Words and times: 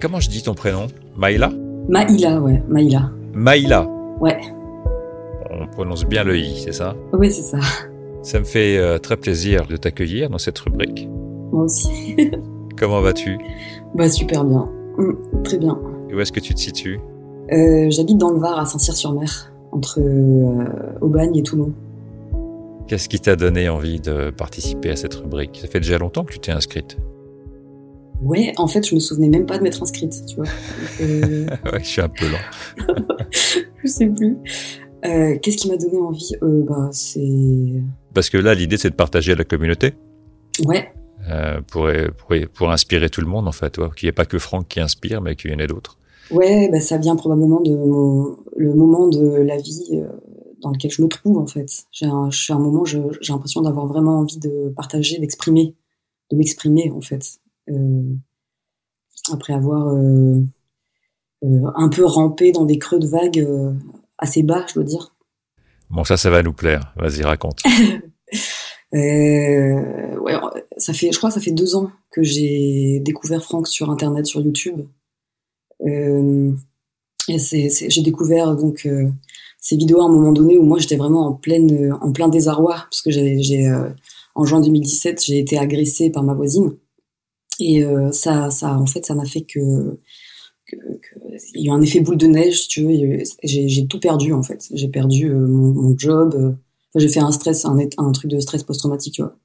Comment 0.00 0.20
je 0.20 0.30
dis 0.30 0.42
ton 0.42 0.54
prénom? 0.54 0.86
Maïla? 1.16 1.50
Maïla, 1.88 2.40
ouais, 2.40 2.62
Maïla. 2.68 3.10
Maïla 3.34 3.88
Ouais. 4.20 4.38
On 5.50 5.66
prononce 5.66 6.04
bien 6.04 6.24
le 6.24 6.36
i, 6.36 6.60
c'est 6.60 6.72
ça? 6.72 6.94
Oui, 7.12 7.30
c'est 7.30 7.42
ça. 7.42 7.58
Ça 8.22 8.38
me 8.38 8.44
fait 8.44 8.76
euh, 8.78 8.98
très 8.98 9.16
plaisir 9.16 9.66
de 9.66 9.76
t'accueillir 9.76 10.28
dans 10.30 10.38
cette 10.38 10.58
rubrique. 10.58 11.08
Moi 11.52 11.64
aussi. 11.64 12.16
Comment 12.78 13.00
vas-tu? 13.00 13.38
Bah 13.94 14.08
super 14.08 14.44
bien. 14.44 14.68
Mm, 14.98 15.42
très 15.42 15.58
bien. 15.58 15.78
Et 16.10 16.14
où 16.14 16.20
est-ce 16.20 16.32
que 16.32 16.40
tu 16.40 16.54
te 16.54 16.60
situes? 16.60 17.00
Euh, 17.52 17.90
J'habite 17.90 18.18
dans 18.18 18.30
le 18.30 18.38
Var, 18.38 18.58
à 18.58 18.66
Saint-Cyr-sur-Mer, 18.66 19.52
entre 19.72 20.00
euh, 20.00 20.64
Aubagne 21.00 21.34
et 21.36 21.42
Toulon. 21.42 21.72
Qu'est-ce 22.86 23.08
qui 23.08 23.18
t'a 23.20 23.36
donné 23.36 23.68
envie 23.68 24.00
de 24.00 24.30
participer 24.30 24.90
à 24.90 24.96
cette 24.96 25.14
rubrique? 25.14 25.58
Ça 25.60 25.68
fait 25.68 25.80
déjà 25.80 25.98
longtemps 25.98 26.24
que 26.24 26.32
tu 26.32 26.38
t'es 26.38 26.52
inscrite? 26.52 26.98
Ouais, 28.20 28.52
en 28.56 28.66
fait, 28.66 28.84
je 28.86 28.94
me 28.94 29.00
souvenais 29.00 29.28
même 29.28 29.46
pas 29.46 29.58
de 29.58 29.62
m'être 29.62 29.82
inscrite, 29.82 30.24
tu 30.26 30.36
vois. 30.36 30.44
Euh, 31.00 31.46
ouais, 31.72 31.78
je 31.80 31.84
suis 31.86 32.00
un 32.00 32.08
peu 32.08 32.26
lent. 32.28 32.86
je 33.84 33.88
sais 33.88 34.08
plus. 34.08 34.36
Euh, 35.04 35.38
Qu'est-ce 35.40 35.56
qui 35.58 35.68
m'a 35.68 35.76
donné 35.76 35.98
envie? 35.98 36.32
Euh, 36.42 36.64
Bah, 36.68 36.88
c'est. 36.92 37.82
Parce 38.14 38.28
que 38.30 38.36
là, 38.38 38.54
l'idée, 38.54 38.76
c'est 38.76 38.90
de 38.90 38.96
partager 38.96 39.32
à 39.32 39.36
la 39.36 39.44
communauté 39.44 39.94
Ouais, 40.66 40.92
euh, 41.30 41.60
pour, 41.70 41.88
pour, 42.16 42.36
pour 42.52 42.70
inspirer 42.72 43.08
tout 43.08 43.20
le 43.20 43.28
monde, 43.28 43.46
en 43.46 43.52
fait. 43.52 43.78
ouais. 43.78 43.86
Qu'il 43.96 44.06
n'y 44.06 44.08
ait 44.08 44.12
pas 44.12 44.24
que 44.24 44.38
Franck 44.40 44.66
qui 44.66 44.80
inspire, 44.80 45.20
mais 45.22 45.36
qu'il 45.36 45.52
y 45.52 45.54
en 45.54 45.58
ait 45.60 45.68
d'autres. 45.68 45.98
ouais, 46.32 46.68
bah, 46.72 46.80
ça 46.80 46.98
vient 46.98 47.14
probablement 47.14 47.60
de 47.60 47.70
mon 47.76 48.36
le 48.56 48.74
moment 48.74 49.06
de 49.06 49.24
la 49.42 49.56
vie 49.58 50.02
dans 50.60 50.70
lequel 50.70 50.90
je 50.90 51.00
me 51.02 51.06
trouve, 51.08 51.38
en 51.38 51.46
fait. 51.46 51.68
J'ai 51.92 52.06
un, 52.06 52.30
je 52.30 52.42
suis 52.42 52.52
à 52.52 52.56
un 52.56 52.58
moment, 52.58 52.84
j'ai 52.84 53.00
l'impression 53.28 53.60
d'avoir 53.62 53.86
vraiment 53.86 54.18
envie 54.18 54.38
de 54.40 54.72
partager, 54.74 55.18
d'exprimer, 55.20 55.76
de 56.32 56.36
m'exprimer, 56.36 56.90
en 56.90 57.00
fait. 57.00 57.38
Euh, 57.68 58.14
après 59.32 59.52
avoir 59.52 59.88
euh, 59.88 60.40
euh, 61.44 61.70
un 61.74 61.88
peu 61.88 62.04
rampé 62.04 62.52
dans 62.52 62.64
des 62.64 62.78
creux 62.78 62.98
de 62.98 63.06
vagues 63.06 63.46
assez 64.18 64.42
bas, 64.42 64.64
je 64.68 64.74
dois 64.74 64.84
dire. 64.84 65.14
Bon, 65.90 66.04
ça, 66.04 66.16
ça 66.16 66.30
va 66.30 66.42
nous 66.42 66.52
plaire. 66.52 66.92
Vas-y, 66.96 67.22
raconte. 67.22 67.62
Euh, 68.94 70.18
ouais, 70.18 70.34
ça 70.78 70.94
fait, 70.94 71.12
je 71.12 71.18
crois 71.18 71.28
que 71.28 71.34
ça 71.34 71.42
fait 71.42 71.50
deux 71.50 71.76
ans 71.76 71.90
que 72.10 72.22
j'ai 72.22 73.00
découvert 73.00 73.42
Franck 73.44 73.68
sur 73.68 73.90
Internet, 73.90 74.24
sur 74.24 74.40
YouTube. 74.40 74.80
Euh, 75.86 76.52
j'ai 77.28 78.02
découvert 78.02 78.56
donc 78.56 78.86
euh, 78.86 79.10
ces 79.60 79.76
vidéos 79.76 80.00
à 80.00 80.06
un 80.06 80.08
moment 80.08 80.32
donné 80.32 80.56
où 80.56 80.62
moi 80.62 80.78
j'étais 80.78 80.96
vraiment 80.96 81.26
en 81.26 81.34
pleine, 81.34 81.92
en 82.00 82.12
plein 82.12 82.28
désarroi 82.28 82.76
parce 82.90 83.02
que 83.02 83.10
j'ai, 83.10 83.70
en 84.34 84.44
juin 84.46 84.62
2017 84.62 85.22
j'ai 85.22 85.38
été 85.38 85.58
agressée 85.58 86.08
par 86.08 86.22
ma 86.22 86.32
voisine 86.32 86.72
et 87.58 87.84
euh, 87.84 88.12
ça, 88.12 88.50
ça 88.50 88.78
en 88.78 88.86
fait 88.86 89.06
ça 89.06 89.14
n'a 89.14 89.24
fait 89.24 89.42
que 89.42 89.98
il 91.54 91.64
y 91.64 91.68
a 91.68 91.72
eu 91.72 91.74
un 91.74 91.80
effet 91.80 92.00
boule 92.00 92.16
de 92.16 92.26
neige, 92.26 92.68
tu 92.68 92.82
veux. 92.82 93.22
J'ai, 93.42 93.86
tout 93.86 94.00
perdu 94.00 94.32
en 94.32 94.42
fait. 94.42 94.68
J'ai 94.72 94.88
perdu 94.88 95.30
euh, 95.30 95.46
mon, 95.46 95.72
mon 95.72 95.96
job. 95.96 96.34
euh, 96.34 96.52
j'ai 96.94 97.08
fait 97.08 97.20
un 97.20 97.32
stress, 97.32 97.64
un, 97.64 97.76
un 97.98 98.12
truc 98.12 98.30
de 98.30 98.40
stress 98.40 98.62
post-traumatique, 98.64 99.14
tu 99.14 99.22
vois. 99.22 99.36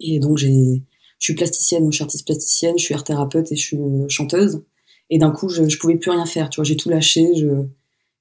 Et 0.00 0.18
donc 0.18 0.38
j'ai, 0.38 0.82
je 1.18 1.24
suis 1.24 1.34
plasticienne, 1.34 1.90
je 1.90 1.96
suis 1.96 2.02
artiste 2.02 2.26
plasticienne, 2.26 2.78
je 2.78 2.84
suis 2.84 2.94
art 2.94 3.04
thérapeute 3.04 3.52
et 3.52 3.56
je 3.56 3.62
suis 3.62 3.76
euh, 3.76 4.06
chanteuse. 4.08 4.62
Et 5.10 5.18
d'un 5.18 5.30
coup, 5.30 5.48
je, 5.48 5.68
je 5.68 5.78
pouvais 5.78 5.96
plus 5.96 6.10
rien 6.10 6.26
faire, 6.26 6.50
tu 6.50 6.56
vois. 6.56 6.64
J'ai 6.64 6.76
tout 6.76 6.88
lâché. 6.88 7.22
Il 7.22 7.68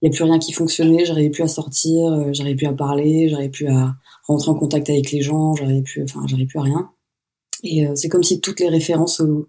y 0.03 0.07
a 0.07 0.11
plus 0.11 0.23
rien 0.23 0.39
qui 0.39 0.53
fonctionnait. 0.53 1.05
J'arrivais 1.05 1.29
plus 1.29 1.43
à 1.43 1.47
sortir, 1.47 2.07
euh, 2.07 2.29
j'arrivais 2.33 2.55
plus 2.55 2.67
à 2.67 2.73
parler, 2.73 3.29
j'arrivais 3.29 3.49
plus 3.49 3.67
à 3.67 3.95
rentrer 4.27 4.51
en 4.51 4.55
contact 4.55 4.89
avec 4.89 5.11
les 5.11 5.21
gens, 5.21 5.55
j'arrivais 5.55 5.81
plus, 5.81 6.03
enfin, 6.03 6.21
j'arrivais 6.27 6.47
plus 6.47 6.59
à 6.59 6.63
rien. 6.63 6.91
Et 7.63 7.85
euh, 7.87 7.95
c'est 7.95 8.09
comme 8.09 8.23
si 8.23 8.41
toutes 8.41 8.59
les 8.59 8.69
références 8.69 9.19
au- 9.21 9.47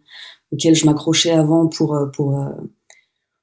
auxquelles 0.52 0.74
je 0.74 0.86
m'accrochais 0.86 1.30
avant 1.32 1.68
pour 1.68 1.94
euh, 1.94 2.06
pour 2.06 2.36
euh, 2.38 2.50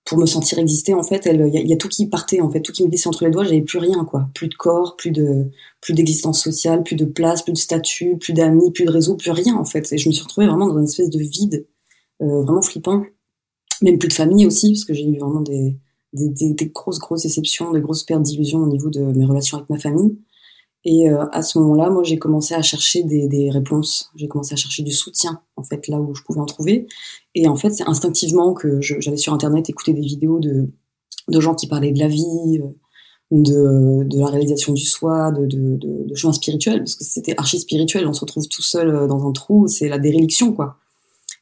pour 0.06 0.18
me 0.18 0.26
sentir 0.26 0.58
exister 0.60 0.94
en 0.94 1.04
fait 1.04 1.26
il 1.26 1.36
y, 1.54 1.58
a- 1.58 1.62
y 1.62 1.74
a 1.74 1.78
tout 1.78 1.90
qui 1.90 2.08
partait 2.08 2.40
en 2.42 2.50
fait. 2.50 2.62
Tout 2.62 2.72
qui 2.72 2.84
me 2.84 2.88
glissait 2.90 3.10
entre 3.10 3.26
les 3.26 3.32
doigts 3.32 3.44
j'avais 3.44 3.62
plus 3.62 3.80
rien 3.80 4.06
quoi. 4.06 4.30
Plus 4.34 4.48
de 4.48 4.56
corps 4.56 4.96
plus 4.98 5.12
de 5.12 5.50
plus 5.82 5.94
d'existence 5.94 6.42
sociale 6.42 6.84
plus 6.84 6.96
de 6.96 7.06
place 7.06 7.42
plus 7.44 7.54
de 7.54 7.58
statut 7.58 8.18
plus 8.18 8.34
d'amis 8.34 8.72
plus 8.72 8.86
de 8.86 8.92
réseau 8.92 9.16
plus 9.16 9.32
rien 9.32 9.56
en 9.58 9.66
fait. 9.66 9.92
Et 9.92 9.98
je 9.98 10.08
me 10.10 10.14
suis 10.14 10.24
retrouvée 10.24 10.48
vraiment 10.48 10.68
dans 10.68 10.78
une 10.78 10.86
espèce 10.86 11.10
de 11.10 11.20
vide 11.20 11.68
euh, 12.22 12.42
vraiment 12.44 12.62
flippant. 12.62 13.04
Même 13.82 14.00
plus 14.00 14.08
de 14.10 14.14
famille 14.14 14.46
aussi 14.48 14.72
parce 14.72 14.86
que 14.86 14.94
j'ai 14.94 15.06
eu 15.08 15.18
vraiment 15.20 15.42
des 15.42 15.78
des, 16.14 16.30
des, 16.30 16.54
des 16.54 16.68
grosses 16.68 17.00
grosses 17.00 17.24
déceptions 17.24 17.72
des 17.74 17.82
grosses 17.82 18.04
pertes 18.04 18.24
d'illusions 18.24 18.60
au 18.60 18.68
niveau 18.68 18.90
de 18.90 19.02
mes 19.02 19.26
relations 19.26 19.58
avec 19.58 19.70
ma 19.70 19.78
famille 19.78 20.18
et 20.90 21.10
euh, 21.10 21.26
à 21.34 21.42
ce 21.42 21.60
moment-là, 21.60 21.90
moi, 21.90 22.02
j'ai 22.04 22.18
commencé 22.18 22.54
à 22.54 22.62
chercher 22.62 23.04
des, 23.04 23.50
réponses. 23.52 24.10
J'ai 24.16 24.30
commencé 24.30 24.54
à 24.54 24.56
chercher 24.56 24.84
du 24.84 24.94
soutien, 24.94 25.42
en 25.58 25.64
fait, 25.64 25.90
là 25.90 26.00
où 26.00 26.16
je 26.16 26.24
pouvais 26.24 26.40
en 26.40 26.46
trouver. 26.46 26.88
Et 27.36 27.50
en 27.50 27.58
fait, 27.58 27.72
c'est 27.72 27.84
instinctivement 27.90 28.54
que 28.54 28.80
j'allais 28.80 29.18
sur 29.18 29.34
Internet 29.34 29.70
écouter 29.70 29.92
des 29.92 30.00
vidéos 30.00 30.40
de, 30.40 30.72
gens 31.42 31.56
qui 31.56 31.68
parlaient 31.68 31.92
de 31.92 32.00
la 32.00 32.08
vie, 32.08 32.62
euh, 32.62 34.04
de, 34.04 34.18
la 34.18 34.28
réalisation 34.28 34.72
du 34.72 34.86
soi, 34.86 35.34
de, 35.34 35.46
de, 35.46 35.76
de, 36.06 36.16
chemins 36.16 36.32
spirituels, 36.32 36.80
parce 36.80 36.96
que 36.96 37.04
c'était 37.04 37.34
archi 37.38 37.60
spirituel. 37.60 38.08
On 38.08 38.14
se 38.14 38.22
retrouve 38.22 38.48
tout 38.48 38.62
seul 38.62 38.88
euh, 38.88 39.08
dans 39.08 39.28
un 39.28 39.34
trou, 39.34 39.68
c'est 39.68 39.90
la 39.90 40.00
déréliction, 40.00 40.54
quoi. 40.54 40.78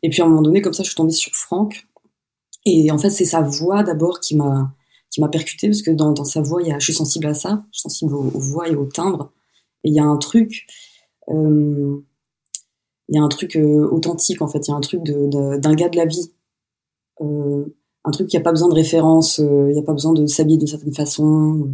Et 0.02 0.10
puis 0.10 0.24
à 0.24 0.26
un 0.26 0.28
moment 0.28 0.42
donné, 0.42 0.64
comme 0.64 0.74
ça, 0.74 0.82
je 0.82 0.88
suis 0.88 0.96
tombée 0.96 1.12
sur 1.12 1.36
Franck. 1.36 1.86
Et 2.66 2.90
en 2.90 2.98
fait, 2.98 3.12
c'est 3.12 3.26
sa 3.26 3.42
voix 3.42 3.84
d'abord 3.84 4.22
qui 4.22 4.36
m'a 4.36 4.74
qui 5.16 5.22
m'a 5.22 5.30
percuté 5.30 5.68
parce 5.70 5.82
que 5.82 5.92
dans, 5.92 6.14
sa 6.26 6.42
voix, 6.42 6.62
il 6.62 6.68
y 6.68 6.72
a, 6.74 6.78
je 6.78 6.84
suis 6.84 6.94
sensible 6.94 7.28
à 7.28 7.34
ça, 7.34 7.64
je 7.72 7.80
suis 7.80 7.84
sensible 7.84 8.14
aux, 8.14 8.30
voix 8.38 8.68
et 8.68 8.76
aux 8.76 8.86
timbres. 8.86 9.32
Et 9.86 9.90
il 9.90 9.96
y 9.96 10.00
a 10.00 10.04
un 10.04 10.18
truc, 10.18 10.68
euh, 11.30 12.02
il 13.08 13.16
y 13.16 13.18
a 13.18 13.24
un 13.24 13.30
truc 13.30 13.56
euh, 13.56 13.88
authentique 13.90 14.42
en 14.42 14.50
fait, 14.50 14.68
il 14.68 14.72
y 14.72 14.74
a 14.74 14.78
un 14.78 14.82
truc 14.82 15.04
d'un 15.04 15.76
gars 15.76 15.88
de 15.90 15.96
la 15.96 16.06
vie, 16.06 16.32
Euh, 17.22 17.66
un 18.04 18.12
truc 18.12 18.28
qui 18.28 18.36
a 18.38 18.42
pas 18.42 18.52
besoin 18.52 18.68
de 18.68 18.74
référence, 18.76 19.38
il 19.40 19.74
n'y 19.74 19.80
a 19.80 19.84
pas 19.84 19.94
besoin 19.94 20.14
de 20.14 20.26
s'habiller 20.28 20.58
d'une 20.58 20.68
certaine 20.68 20.94
façon. 20.94 21.74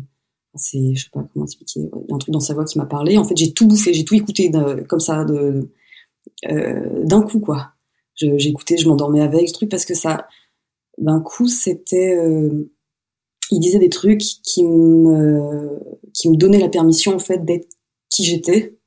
C'est, 0.55 0.93
je 0.93 1.05
sais 1.05 1.09
pas 1.11 1.25
comment 1.33 1.45
expliquer. 1.45 1.79
Il 1.81 2.09
y 2.09 2.11
a 2.11 2.15
un 2.15 2.19
truc 2.19 2.33
dans 2.33 2.39
sa 2.39 2.53
voix 2.53 2.65
qui 2.65 2.77
m'a 2.77 2.85
parlé. 2.85 3.17
En 3.17 3.23
fait, 3.23 3.35
j'ai 3.37 3.53
tout 3.53 3.67
bouffé, 3.67 3.91
j'ai 3.93 4.05
tout 4.05 4.15
écouté 4.15 4.51
comme 4.87 4.99
ça, 4.99 5.25
d'un 5.25 7.21
coup 7.23 7.39
quoi. 7.39 7.71
Je- 8.15 8.37
J'ai 8.37 8.49
écouté, 8.49 8.77
je 8.77 8.87
m'endormais 8.87 9.21
avec 9.21 9.47
ce 9.49 9.53
truc 9.53 9.69
parce 9.69 9.85
que 9.85 9.95
ça, 9.95 10.27
d'un 10.99 11.21
coup, 11.21 11.47
c'était 11.47 12.15
il 13.51 13.59
disait 13.59 13.79
des 13.79 13.89
trucs 13.89 14.21
qui 14.43 14.65
me 14.65 15.79
qui 16.13 16.29
me 16.29 16.35
donnaient 16.35 16.59
la 16.59 16.69
permission 16.69 17.13
en 17.15 17.19
fait 17.19 17.45
d'être 17.45 17.67
qui 18.09 18.23
j'étais 18.23 18.77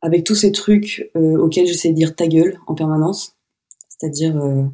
avec 0.00 0.24
tous 0.24 0.34
ces 0.34 0.52
trucs 0.52 1.10
euh, 1.16 1.38
auxquels 1.38 1.66
j'essayais 1.66 1.92
de 1.94 1.98
dire 1.98 2.16
ta 2.16 2.26
gueule 2.26 2.58
en 2.66 2.74
permanence. 2.74 3.36
C'est-à-dire 3.88 4.36
euh, 4.36 4.64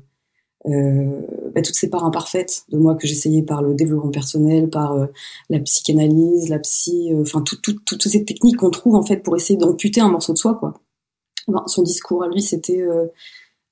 euh, 0.66 1.22
bah, 1.54 1.62
toutes 1.62 1.76
ces 1.76 1.90
parts 1.90 2.04
imparfaites 2.04 2.64
de 2.70 2.78
moi 2.78 2.96
que 2.96 3.06
j'essayais 3.06 3.42
par 3.42 3.62
le 3.62 3.74
développement 3.74 4.10
personnel 4.10 4.70
par 4.70 4.92
euh, 4.94 5.06
la 5.50 5.60
psychanalyse 5.60 6.48
la 6.48 6.58
psy 6.58 7.12
euh, 7.14 7.22
enfin 7.22 7.42
tout, 7.42 7.56
tout- 7.62 7.78
toutes 7.86 8.08
ces 8.08 8.24
techniques 8.24 8.56
qu'on 8.56 8.70
trouve 8.70 8.96
en 8.96 9.02
fait 9.04 9.18
pour 9.18 9.36
essayer 9.36 9.58
d'amputer 9.58 10.00
un 10.00 10.10
morceau 10.10 10.32
de 10.32 10.38
soi 10.38 10.54
quoi. 10.56 10.74
Ben, 11.48 11.62
son 11.66 11.82
discours 11.82 12.24
à 12.24 12.28
lui 12.28 12.42
c'était 12.42 12.84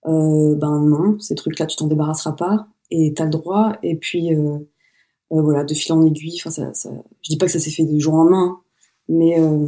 ben 0.05 0.81
non 0.81 1.19
ces 1.21 1.35
trucs 1.35 1.59
là 1.59 1.67
tu 1.67 1.77
t'en 1.77 1.87
débarrasseras 1.87 2.33
pas 2.33 2.69
et 2.91 3.13
t'as 3.15 3.25
le 3.25 3.31
droit 3.31 3.73
et 3.83 3.97
puis 3.97 4.31
euh, 5.33 5.43
voilà, 5.43 5.65
de 5.65 5.75
fil 5.75 5.93
en 5.93 6.05
aiguille. 6.05 6.39
Enfin, 6.41 6.51
ça, 6.51 6.75
ça, 6.75 6.91
je 7.23 7.31
dis 7.31 7.37
pas 7.37 7.47
que 7.47 7.53
ça 7.53 7.61
s'est 7.61 7.71
fait 7.71 7.85
de 7.85 7.99
jour 7.99 8.15
en 8.15 8.25
main, 8.25 8.61
mais 9.09 9.41
euh, 9.41 9.67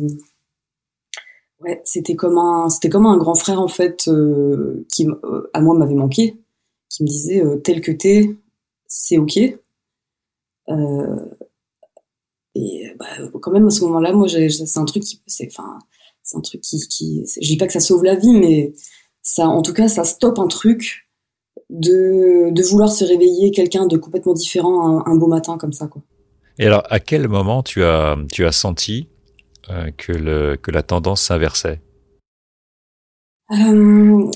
ouais, 1.61 1.81
c'était 1.85 2.17
comme 2.17 2.39
un, 2.39 2.69
c'était 2.69 2.89
comme 2.89 3.07
un 3.07 3.17
grand 3.17 3.35
frère 3.35 3.61
en 3.61 3.69
fait 3.69 4.09
euh, 4.09 4.87
qui, 4.93 5.07
euh, 5.07 5.51
à 5.53 5.61
moi, 5.61 5.77
m'avait 5.77 5.95
manqué, 5.95 6.37
qui 6.89 7.03
me 7.03 7.09
disait 7.09 7.45
euh, 7.45 7.57
tel 7.57 7.81
que 7.81 7.93
t'es, 7.93 8.37
c'est 8.87 9.19
ok. 9.19 9.39
Euh, 10.71 11.17
et 12.55 12.93
bah, 12.99 13.07
quand 13.41 13.51
même 13.53 13.67
à 13.67 13.71
ce 13.71 13.83
moment-là, 13.85 14.13
moi, 14.13 14.29
c'est 14.29 14.79
un 14.79 14.85
truc 14.85 15.03
qui, 15.03 15.21
c'est, 15.27 15.49
enfin, 15.51 15.79
c'est 16.23 16.37
un 16.37 16.41
truc 16.41 16.61
qui, 16.61 16.79
qui, 16.89 17.25
je 17.41 17.47
dis 17.47 17.57
pas 17.57 17.67
que 17.67 17.73
ça 17.73 17.81
sauve 17.81 18.05
la 18.05 18.17
vie, 18.17 18.33
mais 18.33 18.75
ça, 19.23 19.49
en 19.49 19.63
tout 19.63 19.73
cas, 19.73 19.89
ça 19.89 20.05
stoppe 20.05 20.39
un 20.39 20.47
truc 20.47 21.08
de, 21.71 22.51
de 22.51 22.63
vouloir 22.63 22.91
se 22.91 23.05
réveiller 23.05 23.51
quelqu'un 23.51 23.87
de 23.87 23.97
complètement 23.97 24.35
différent 24.35 25.05
un, 25.07 25.13
un 25.13 25.17
beau 25.17 25.27
matin 25.27 25.59
comme 25.59 25.73
ça 25.73 25.87
quoi. 25.87 26.03
Et 26.59 26.67
alors, 26.67 26.83
à 26.91 26.99
quel 26.99 27.29
moment 27.29 27.63
tu 27.63 27.85
as, 27.85 28.17
tu 28.33 28.45
as 28.45 28.53
senti 28.53 29.09
euh, 29.71 29.91
que, 29.97 30.13
le, 30.13 30.57
que 30.57 30.71
la 30.73 30.83
tendance 30.83 31.23
s'inversait? 31.23 31.81
Euh, 33.53 34.29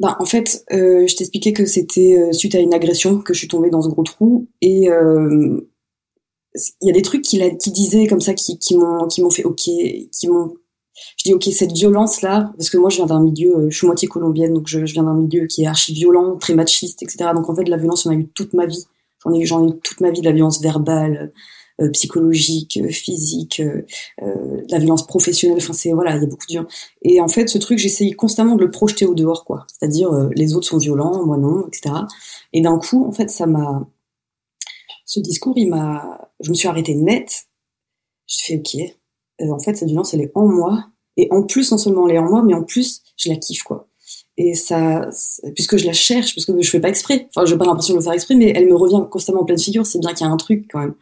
bah, 0.00 0.16
en 0.18 0.24
fait, 0.24 0.64
euh, 0.72 1.06
je 1.06 1.14
t'expliquais 1.14 1.52
que 1.52 1.64
c'était 1.64 2.18
euh, 2.18 2.32
suite 2.32 2.56
à 2.56 2.58
une 2.58 2.74
agression 2.74 3.20
que 3.20 3.32
je 3.32 3.38
suis 3.38 3.48
tombée 3.48 3.70
dans 3.70 3.82
ce 3.82 3.88
gros 3.88 4.02
trou 4.02 4.48
et 4.60 4.88
il 6.80 6.86
y 6.86 6.90
a 6.90 6.92
des 6.92 7.02
trucs 7.02 7.22
qu'il 7.22 7.42
a, 7.42 7.50
qu'il 7.50 7.72
disait 7.72 8.06
comme 8.06 8.20
ça 8.20 8.34
qui, 8.34 8.58
qui 8.58 8.76
m'ont 8.76 9.06
qui 9.06 9.22
m'ont 9.22 9.30
fait 9.30 9.44
ok, 9.44 9.62
qui 9.62 10.28
m'ont 10.28 10.54
je 11.16 11.24
dis 11.24 11.34
ok 11.34 11.44
cette 11.52 11.72
violence 11.72 12.22
là 12.22 12.52
parce 12.56 12.70
que 12.70 12.76
moi 12.76 12.90
je 12.90 12.96
viens 12.96 13.06
d'un 13.06 13.22
milieu, 13.22 13.56
euh, 13.56 13.70
je 13.70 13.76
suis 13.76 13.86
moitié 13.86 14.08
colombienne 14.08 14.54
donc 14.54 14.66
je, 14.66 14.84
je 14.84 14.92
viens 14.92 15.04
d'un 15.04 15.14
milieu 15.14 15.46
qui 15.46 15.62
est 15.62 15.66
archi 15.66 15.92
violent, 15.92 16.36
très 16.36 16.54
machiste 16.54 17.02
etc. 17.02 17.30
Donc 17.34 17.48
en 17.48 17.54
fait 17.54 17.64
de 17.64 17.70
la 17.70 17.76
violence 17.76 18.04
j'en 18.04 18.12
ai 18.12 18.16
eu 18.16 18.28
toute 18.28 18.54
ma 18.54 18.66
vie, 18.66 18.84
j'en 19.24 19.32
ai 19.34 19.40
eu 19.40 19.46
j'en 19.46 19.66
ai 19.66 19.70
eu 19.70 19.78
toute 19.80 20.00
ma 20.00 20.10
vie 20.10 20.20
de 20.20 20.26
la 20.26 20.32
violence 20.32 20.60
verbale, 20.60 21.32
psychologique, 21.92 22.78
physique, 22.90 23.60
la 24.20 24.78
violence 24.78 25.04
professionnelle. 25.06 25.58
Enfin, 25.58 25.72
c'est 25.72 25.90
voilà, 25.92 26.14
il 26.14 26.22
y 26.22 26.24
a 26.24 26.28
beaucoup 26.28 26.46
de 26.46 26.52
gens. 26.52 26.66
Et 27.00 27.20
en 27.20 27.26
fait, 27.26 27.48
ce 27.48 27.58
truc, 27.58 27.78
j'essaye 27.78 28.12
constamment 28.12 28.54
de 28.54 28.64
le 28.64 28.70
projeter 28.70 29.04
au 29.04 29.14
dehors, 29.14 29.44
quoi. 29.44 29.66
C'est-à-dire, 29.66 30.12
les 30.36 30.54
autres 30.54 30.68
sont 30.68 30.76
violents, 30.76 31.24
moi 31.24 31.38
non, 31.38 31.66
etc. 31.66 31.94
Et 32.52 32.60
d'un 32.60 32.78
coup, 32.78 33.04
en 33.04 33.10
fait, 33.10 33.30
ça 33.30 33.46
m'a, 33.46 33.84
ce 35.12 35.20
discours, 35.20 35.58
il 35.58 35.68
m'a, 35.68 36.30
je 36.40 36.48
me 36.48 36.54
suis 36.54 36.68
arrêtée 36.68 36.94
net. 36.94 37.46
Je 38.26 38.44
fais 38.44 38.56
ok. 38.56 38.96
En 39.50 39.58
fait, 39.58 39.74
cette 39.74 39.88
violence, 39.88 40.14
elle 40.14 40.22
est 40.22 40.32
en 40.34 40.46
moi. 40.46 40.86
Et 41.16 41.28
en 41.30 41.42
plus, 41.42 41.70
non 41.72 41.78
seulement 41.78 42.08
elle 42.08 42.16
est 42.16 42.18
en 42.18 42.28
moi, 42.28 42.42
mais 42.42 42.54
en 42.54 42.62
plus, 42.62 43.02
je 43.16 43.28
la 43.28 43.36
kiffe, 43.36 43.62
quoi. 43.62 43.88
Et 44.38 44.54
ça 44.54 45.10
puisque 45.54 45.76
je 45.76 45.86
la 45.86 45.92
cherche 45.92 46.32
puisque 46.32 46.58
je 46.58 46.70
fais 46.70 46.80
pas 46.80 46.88
exprès. 46.88 47.28
Enfin 47.34 47.44
j'ai 47.44 47.56
pas 47.56 47.66
l'impression 47.66 47.92
de 47.92 47.98
le 47.98 48.04
faire 48.04 48.14
exprès 48.14 48.34
mais 48.34 48.50
elle 48.54 48.66
me 48.66 48.74
revient 48.74 49.02
constamment 49.10 49.42
en 49.42 49.44
pleine 49.44 49.58
figure 49.58 49.84
c'est 49.84 49.98
bien 49.98 50.14
qu'il 50.14 50.26
y 50.26 50.30
a 50.30 50.32
un 50.32 50.36
truc 50.38 50.66
quand 50.72 50.78
même. 50.78 50.94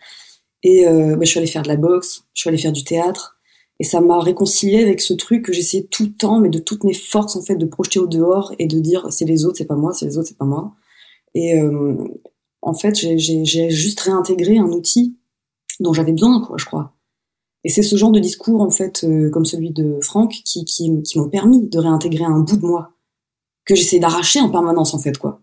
Et 0.62 0.86
euh, 0.88 1.14
bah, 1.14 1.22
je 1.22 1.30
suis 1.30 1.38
allée 1.38 1.46
faire 1.46 1.62
de 1.62 1.68
la 1.68 1.76
boxe 1.76 2.24
je 2.34 2.40
suis 2.40 2.48
allée 2.48 2.58
faire 2.58 2.72
du 2.72 2.82
théâtre. 2.82 3.36
Et 3.78 3.84
ça 3.84 4.00
m'a 4.00 4.20
réconcilié 4.20 4.82
avec 4.82 5.00
ce 5.00 5.14
truc 5.14 5.44
que 5.44 5.52
j'essayais 5.52 5.84
tout 5.84 6.04
le 6.04 6.12
temps 6.12 6.40
mais 6.40 6.48
de 6.48 6.58
toutes 6.58 6.82
mes 6.82 6.92
forces 6.92 7.36
en 7.36 7.42
fait 7.42 7.54
de 7.54 7.66
projeter 7.66 8.00
au 8.00 8.08
dehors 8.08 8.52
et 8.58 8.66
de 8.66 8.80
dire 8.80 9.06
c'est 9.10 9.26
les 9.26 9.44
autres 9.44 9.58
c'est 9.58 9.64
pas 9.64 9.76
moi 9.76 9.92
c'est 9.92 10.06
les 10.06 10.18
autres 10.18 10.28
c'est 10.28 10.38
pas 10.38 10.44
moi. 10.44 10.74
Et 11.34 11.56
euh, 11.56 11.96
en 12.62 12.74
fait 12.74 12.96
j'ai 12.96 13.70
juste 13.70 14.00
réintégré 14.00 14.58
un 14.58 14.72
outil 14.72 15.16
dont 15.78 15.92
j'avais 15.92 16.12
besoin 16.12 16.44
quoi 16.44 16.56
je 16.58 16.64
crois 16.64 16.94
et 17.64 17.68
c'est 17.68 17.82
ce 17.82 17.96
genre 17.96 18.10
de 18.10 18.20
discours 18.20 18.62
en 18.62 18.70
fait 18.70 19.04
euh, 19.04 19.30
comme 19.30 19.44
celui 19.44 19.70
de 19.70 19.98
Franck 20.00 20.30
qui, 20.44 20.64
qui, 20.64 21.02
qui 21.02 21.18
m'ont 21.18 21.28
permis 21.28 21.68
de 21.68 21.78
réintégrer 21.78 22.24
un 22.24 22.40
bout 22.40 22.56
de 22.56 22.66
moi 22.66 22.92
que 23.64 23.74
j'essaie 23.74 23.98
d'arracher 23.98 24.40
en 24.40 24.50
permanence 24.50 24.94
en 24.94 24.98
fait 24.98 25.18
quoi. 25.18 25.40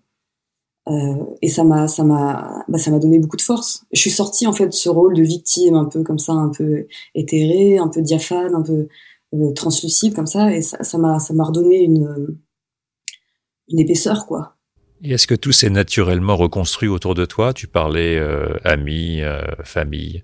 Euh, 0.89 1.15
et 1.41 1.49
ça 1.49 1.63
m'a 1.63 1.87
ça 1.87 2.03
m'a 2.03 2.63
bah, 2.67 2.77
ça 2.77 2.91
m'a 2.91 2.99
donné 2.99 3.19
beaucoup 3.19 3.37
de 3.37 3.41
force. 3.41 3.85
Je 3.91 3.99
suis 3.99 4.09
sortie 4.09 4.47
en 4.47 4.53
fait 4.53 4.67
de 4.67 4.73
ce 4.73 4.89
rôle 4.89 5.15
de 5.15 5.23
victime 5.23 5.75
un 5.75 5.85
peu 5.85 6.03
comme 6.03 6.19
ça, 6.19 6.33
un 6.33 6.49
peu 6.49 6.87
éthéré, 7.13 7.77
un 7.77 7.89
peu 7.89 8.01
diaphane, 8.01 8.55
un 8.55 8.61
peu 8.61 8.87
euh, 9.33 9.51
translucide 9.53 10.15
comme 10.15 10.27
ça, 10.27 10.53
et 10.53 10.61
ça 10.61 10.97
m'a 10.97 11.19
ça 11.19 11.33
m'a 11.33 11.43
redonné 11.43 11.83
une 11.83 12.37
une 13.67 13.79
épaisseur 13.79 14.25
quoi. 14.25 14.55
Et 15.03 15.11
est-ce 15.11 15.27
que 15.27 15.35
tout 15.35 15.51
s'est 15.51 15.69
naturellement 15.69 16.35
reconstruit 16.35 16.89
autour 16.89 17.13
de 17.13 17.25
toi? 17.25 17.53
Tu 17.53 17.67
parlais 17.67 18.17
euh, 18.17 18.57
amis, 18.63 19.21
euh, 19.21 19.41
famille, 19.63 20.23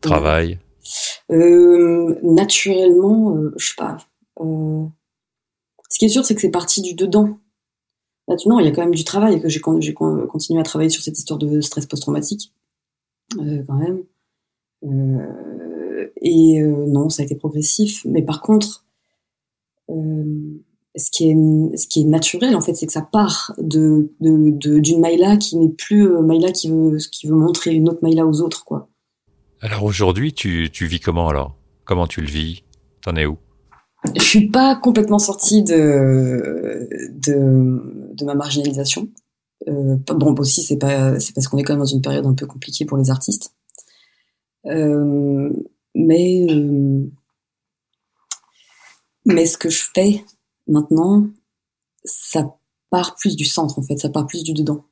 travail? 0.00 0.58
Euh, 1.32 2.18
naturellement, 2.22 3.36
je 3.56 3.68
sais 3.68 3.74
pas. 3.76 3.98
Ce 4.38 5.98
qui 5.98 6.04
est 6.04 6.08
sûr, 6.08 6.24
c'est 6.24 6.34
que 6.34 6.40
c'est 6.40 6.50
parti 6.50 6.82
du 6.82 6.94
dedans. 6.94 7.38
Maintenant, 8.28 8.58
il 8.58 8.66
y 8.66 8.68
a 8.68 8.72
quand 8.72 8.82
même 8.82 8.94
du 8.94 9.04
travail, 9.04 9.40
que 9.40 9.48
j'ai 9.48 9.60
continué 9.60 10.60
à 10.60 10.64
travailler 10.64 10.90
sur 10.90 11.02
cette 11.02 11.18
histoire 11.18 11.38
de 11.38 11.60
stress 11.60 11.86
post-traumatique, 11.86 12.52
euh, 13.38 13.62
quand 13.66 13.74
même. 13.74 14.02
Euh, 14.84 16.10
et 16.20 16.60
euh, 16.60 16.86
non, 16.86 17.08
ça 17.08 17.22
a 17.22 17.24
été 17.24 17.36
progressif. 17.36 18.04
Mais 18.04 18.22
par 18.22 18.42
contre, 18.42 18.84
ce 19.88 21.10
qui 21.12 21.30
est 21.30 21.76
ce 21.76 21.86
qui 21.86 22.00
est 22.00 22.04
naturel 22.04 22.56
en 22.56 22.60
fait, 22.60 22.74
c'est 22.74 22.86
que 22.86 22.92
ça 22.92 23.02
part 23.02 23.54
de 23.58 24.10
d'une 24.18 25.00
Maïla 25.00 25.36
qui 25.36 25.56
n'est 25.56 25.68
plus 25.68 26.08
Maïla 26.08 26.50
qui 26.50 26.68
veut 26.68 26.96
qui 26.96 27.28
veut 27.28 27.36
montrer 27.36 27.74
une 27.74 27.88
autre 27.88 28.00
Maïla 28.02 28.26
aux 28.26 28.40
autres, 28.40 28.64
quoi. 28.64 28.88
Alors 29.60 29.84
aujourd'hui, 29.84 30.32
tu, 30.32 30.70
tu 30.70 30.86
vis 30.86 31.00
comment 31.00 31.28
alors? 31.28 31.56
Comment 31.84 32.06
tu 32.06 32.20
le 32.20 32.28
vis? 32.28 32.62
T'en 33.00 33.16
es 33.16 33.26
où? 33.26 33.38
Je 34.14 34.22
suis 34.22 34.48
pas 34.48 34.76
complètement 34.76 35.18
sortie 35.18 35.62
de, 35.62 36.88
de, 37.12 38.12
de 38.14 38.24
ma 38.24 38.34
marginalisation. 38.34 39.08
Euh, 39.68 39.96
bon, 40.08 40.34
aussi, 40.38 40.62
c'est 40.62 40.76
pas, 40.76 41.12
parce 41.34 41.48
qu'on 41.48 41.58
est 41.58 41.62
quand 41.62 41.72
même 41.72 41.80
dans 41.80 41.86
une 41.86 42.02
période 42.02 42.26
un 42.26 42.34
peu 42.34 42.46
compliquée 42.46 42.84
pour 42.84 42.98
les 42.98 43.10
artistes. 43.10 43.54
Euh, 44.66 45.50
mais, 45.94 46.46
euh, 46.50 47.10
mais 49.24 49.46
ce 49.46 49.56
que 49.56 49.70
je 49.70 49.84
fais 49.94 50.24
maintenant, 50.66 51.26
ça 52.04 52.54
part 52.90 53.16
plus 53.16 53.36
du 53.36 53.44
centre 53.44 53.78
en 53.78 53.82
fait, 53.82 53.96
ça 53.96 54.10
part 54.10 54.26
plus 54.26 54.44
du 54.44 54.52
dedans. 54.52 54.84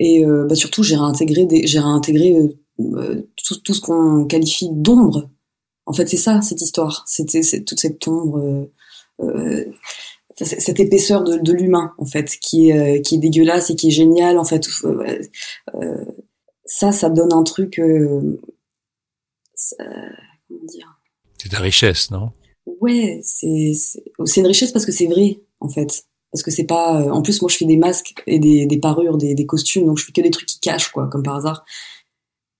Et 0.00 0.24
bah 0.24 0.54
surtout, 0.54 0.84
j'ai 0.84 0.96
réintégré, 0.96 1.44
des, 1.44 1.66
j'ai 1.66 1.80
réintégré 1.80 2.56
tout, 2.78 3.60
tout 3.64 3.74
ce 3.74 3.80
qu'on 3.80 4.26
qualifie 4.26 4.68
d'ombre. 4.70 5.28
En 5.86 5.92
fait, 5.92 6.06
c'est 6.08 6.16
ça, 6.16 6.40
cette 6.42 6.60
histoire. 6.60 7.04
C'était 7.06 7.40
toute 7.64 7.80
cette 7.80 8.06
ombre, 8.06 8.38
euh, 8.38 8.70
euh, 9.22 9.64
cette 10.36 10.78
épaisseur 10.80 11.24
de, 11.24 11.52
l'humain, 11.52 11.92
en 11.98 12.04
fait, 12.04 12.36
qui 12.40 12.68
est, 12.68 12.98
euh, 12.98 13.00
qui 13.00 13.16
est 13.16 13.18
dégueulasse 13.18 13.70
et 13.70 13.76
qui 13.76 13.88
est 13.88 13.92
géniale, 13.92 14.38
en 14.38 14.44
fait. 14.44 14.66
ça, 16.64 16.92
ça 16.92 17.10
donne 17.10 17.32
un 17.32 17.42
truc... 17.42 17.76
comment 17.76 18.36
dire? 20.64 21.00
C'est 21.38 21.48
ta 21.48 21.58
richesse, 21.58 22.10
non? 22.10 22.32
Ouais, 22.80 23.20
c'est 23.22 23.72
une 24.36 24.46
richesse 24.46 24.72
parce 24.72 24.84
que 24.86 24.92
c'est 24.92 25.06
vrai, 25.06 25.40
en 25.60 25.68
fait. 25.68 26.04
Parce 26.30 26.42
que 26.42 26.50
c'est 26.50 26.64
pas 26.64 27.10
en 27.10 27.22
plus 27.22 27.40
moi 27.40 27.50
je 27.50 27.56
fais 27.56 27.64
des 27.64 27.78
masques 27.78 28.22
et 28.26 28.38
des, 28.38 28.66
des 28.66 28.78
parures 28.78 29.16
des, 29.16 29.34
des, 29.34 29.46
costumes 29.46 29.86
donc 29.86 29.96
je 29.96 30.04
fais 30.04 30.12
que 30.12 30.20
des 30.20 30.30
trucs 30.30 30.46
qui 30.46 30.60
cachent 30.60 30.90
quoi 30.90 31.08
comme 31.08 31.22
par 31.22 31.36
hasard 31.36 31.64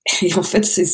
et 0.22 0.34
en 0.34 0.43
fait, 0.43 0.64
c'est, 0.64 0.84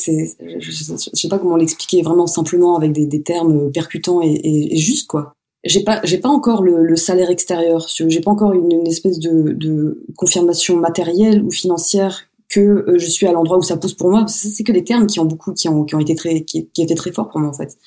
je, 0.59 0.71
sais 0.97 1.29
pas 1.29 1.39
comment 1.39 1.57
l'expliquer 1.57 2.03
vraiment 2.03 2.27
simplement 2.27 2.77
avec 2.77 2.93
des, 2.93 3.23
termes 3.23 3.71
percutants 3.71 4.23
et, 4.23 4.33
et, 4.33 4.75
et 4.75 4.77
justes 4.79 5.09
quoi. 5.09 5.35
J'ai 5.65 5.83
pas, 5.83 6.01
j'ai 6.05 6.19
pas 6.19 6.29
encore 6.29 6.63
le, 6.63 6.85
le, 6.85 6.97
salaire 6.97 7.31
extérieur. 7.31 7.89
J'ai 7.89 8.21
pas 8.21 8.31
encore 8.31 8.53
une, 8.53 8.71
une 8.71 8.87
espèce 8.87 9.19
de, 9.19 9.53
de, 9.53 10.05
confirmation 10.15 10.77
matérielle 10.77 11.43
ou 11.43 11.51
financière 11.51 12.25
que 12.51 12.61
euh, 12.61 12.99
je 12.99 13.07
suis 13.07 13.27
à 13.27 13.33
l'endroit 13.33 13.57
où 13.57 13.63
ça 13.63 13.79
pousse 13.79 13.95
pour 13.95 14.11
moi. 14.11 14.27
C'est 14.29 14.63
que 14.63 14.73
des 14.73 14.85
termes 14.85 15.07
qui 15.07 15.21
ont 15.21 15.25
beaucoup, 15.25 15.55
qui 15.55 15.69
ont, 15.69 15.85
qui 15.85 15.95
ont 15.95 16.01
été 16.01 16.15
très, 16.15 16.45
qui, 16.45 16.69
qui 16.69 16.83
étaient 16.83 16.95
très 16.95 17.13
forts 17.13 17.31
pour 17.31 17.41
moi 17.41 17.49
en 17.49 17.55
fait. 17.55 17.79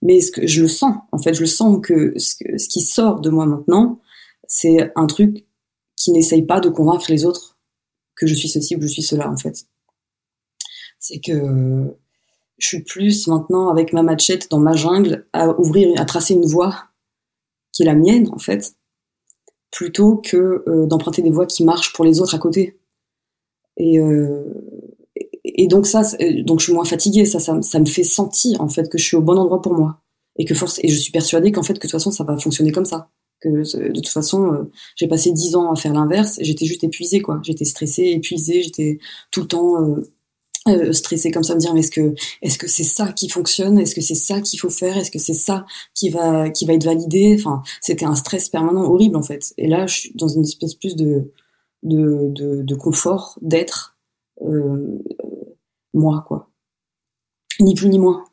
Mais 0.00 0.20
ce 0.20 0.30
que 0.30 0.46
je 0.46 0.62
le 0.62 0.68
sens, 0.68 0.94
en 1.10 1.18
fait, 1.18 1.34
je 1.34 1.40
le 1.40 1.46
sens 1.46 1.80
que 1.82 2.12
ce, 2.18 2.36
ce 2.56 2.68
qui 2.68 2.82
sort 2.82 3.20
de 3.20 3.30
moi 3.30 3.46
maintenant, 3.46 4.00
c'est 4.46 4.92
un 4.94 5.06
truc 5.06 5.44
qui 5.96 6.12
n'essaye 6.12 6.42
pas 6.42 6.60
de 6.60 6.68
convaincre 6.68 7.06
les 7.10 7.24
autres 7.24 7.58
que 8.14 8.28
je 8.28 8.34
suis 8.34 8.48
ceci 8.48 8.76
ou 8.76 8.78
que 8.78 8.86
je 8.86 8.92
suis 8.92 9.02
cela 9.02 9.28
en 9.28 9.36
fait 9.36 9.66
c'est 11.04 11.20
que 11.20 11.94
je 12.56 12.66
suis 12.66 12.82
plus 12.82 13.26
maintenant 13.26 13.68
avec 13.68 13.92
ma 13.92 14.02
machette 14.02 14.50
dans 14.50 14.58
ma 14.58 14.72
jungle 14.72 15.26
à 15.34 15.50
ouvrir, 15.60 16.00
à 16.00 16.06
tracer 16.06 16.32
une 16.32 16.46
voie 16.46 16.84
qui 17.72 17.82
est 17.82 17.86
la 17.86 17.94
mienne 17.94 18.30
en 18.32 18.38
fait, 18.38 18.74
plutôt 19.70 20.16
que 20.16 20.64
euh, 20.66 20.86
d'emprunter 20.86 21.20
des 21.20 21.30
voies 21.30 21.44
qui 21.44 21.62
marchent 21.62 21.92
pour 21.92 22.06
les 22.06 22.22
autres 22.22 22.34
à 22.34 22.38
côté. 22.38 22.78
Et, 23.76 23.98
euh, 23.98 24.44
et 25.44 25.66
donc 25.66 25.86
ça, 25.86 26.02
donc 26.46 26.60
je 26.60 26.64
suis 26.64 26.72
moins 26.72 26.86
fatiguée, 26.86 27.26
ça, 27.26 27.38
ça, 27.38 27.60
ça, 27.60 27.80
me 27.80 27.84
fait 27.84 28.04
sentir 28.04 28.62
en 28.62 28.68
fait 28.70 28.88
que 28.88 28.96
je 28.96 29.04
suis 29.04 29.16
au 29.16 29.22
bon 29.22 29.36
endroit 29.36 29.60
pour 29.60 29.74
moi 29.74 30.00
et 30.36 30.46
que 30.46 30.54
force 30.54 30.80
et 30.82 30.88
je 30.88 30.96
suis 30.96 31.12
persuadée 31.12 31.52
qu'en 31.52 31.62
fait 31.62 31.74
que 31.74 31.80
de 31.80 31.82
toute 31.82 31.90
façon 31.90 32.10
ça 32.10 32.24
va 32.24 32.38
fonctionner 32.38 32.72
comme 32.72 32.86
ça. 32.86 33.10
Que 33.42 33.48
de 33.50 33.92
toute 33.92 34.08
façon, 34.08 34.54
euh, 34.54 34.70
j'ai 34.96 35.06
passé 35.06 35.32
dix 35.32 35.54
ans 35.54 35.70
à 35.70 35.76
faire 35.76 35.92
l'inverse, 35.92 36.38
j'étais 36.40 36.64
juste 36.64 36.82
épuisée 36.82 37.20
quoi. 37.20 37.40
J'étais 37.42 37.66
stressée, 37.66 38.04
épuisée, 38.04 38.62
j'étais 38.62 39.00
tout 39.30 39.42
le 39.42 39.48
temps 39.48 39.96
euh, 40.66 40.92
stressé 40.92 41.30
comme 41.30 41.42
ça 41.44 41.54
me 41.54 41.60
dire 41.60 41.74
mais 41.74 41.80
est-ce 41.80 41.90
que 41.90 42.14
est-ce 42.40 42.56
que 42.56 42.68
c'est 42.68 42.84
ça 42.84 43.12
qui 43.12 43.28
fonctionne? 43.28 43.78
Est-ce 43.78 43.94
que 43.94 44.00
c'est 44.00 44.14
ça 44.14 44.40
qu'il 44.40 44.58
faut 44.58 44.70
faire? 44.70 44.96
Est-ce 44.96 45.10
que 45.10 45.18
c'est 45.18 45.34
ça 45.34 45.66
qui 45.94 46.08
va 46.08 46.48
qui 46.48 46.64
va 46.64 46.72
être 46.72 46.84
validé? 46.84 47.36
Enfin 47.38 47.62
c'était 47.82 48.06
un 48.06 48.14
stress 48.14 48.48
permanent 48.48 48.82
horrible 48.84 49.16
en 49.16 49.22
fait. 49.22 49.52
Et 49.58 49.68
là 49.68 49.86
je 49.86 49.94
suis 49.94 50.12
dans 50.14 50.28
une 50.28 50.42
espèce 50.42 50.74
plus 50.74 50.96
de 50.96 51.30
de 51.82 52.30
de, 52.30 52.62
de 52.62 52.74
confort 52.74 53.38
d'être 53.42 53.98
euh, 54.40 54.98
moi 55.92 56.24
quoi. 56.26 56.50
Ni 57.60 57.74
plus 57.74 57.90
ni 57.90 57.98
moins. 57.98 58.24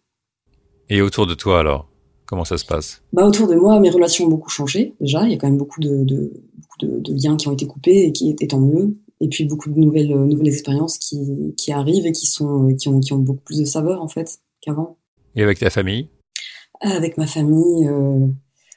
Et 0.90 1.02
autour 1.02 1.28
de 1.28 1.34
toi 1.34 1.60
alors 1.60 1.90
comment 2.26 2.46
ça 2.46 2.58
se 2.58 2.66
passe? 2.66 3.02
Bah 3.12 3.26
autour 3.26 3.48
de 3.48 3.56
moi 3.56 3.78
mes 3.82 3.90
relations 3.90 4.26
ont 4.26 4.30
beaucoup 4.30 4.50
changé 4.50 4.96
déjà. 5.02 5.24
Il 5.24 5.32
y 5.32 5.34
a 5.34 5.38
quand 5.38 5.48
même 5.48 5.58
beaucoup 5.58 5.82
de, 5.82 6.06
de, 6.06 6.32
de, 6.80 7.00
de 7.00 7.14
liens 7.14 7.36
qui 7.36 7.50
ont 7.50 7.52
été 7.52 7.68
coupés 7.68 8.06
et 8.06 8.14
qui 8.14 8.30
étaient 8.30 8.48
tant 8.48 8.62
mieux 8.62 8.96
et 9.22 9.30
puis 9.30 9.46
beaucoup 9.46 9.70
de 9.70 9.80
nouvelles 9.80 10.12
euh, 10.12 10.26
nouvelles 10.26 10.50
expériences 10.50 10.98
qui, 10.98 11.54
qui 11.56 11.72
arrivent 11.72 12.06
et 12.06 12.12
qui 12.12 12.26
sont 12.26 12.76
qui 12.76 12.90
ont 12.90 13.00
qui 13.00 13.14
ont 13.14 13.20
beaucoup 13.20 13.44
plus 13.44 13.60
de 13.60 13.66
saveur 13.66 14.02
en 14.02 14.08
fait 14.08 14.40
qu'avant. 14.60 14.98
Et 15.36 15.44
avec 15.44 15.60
ta 15.60 15.70
famille? 15.70 16.10
Avec 16.82 17.18
ma 17.18 17.28
famille, 17.28 17.88
euh, 17.88 18.28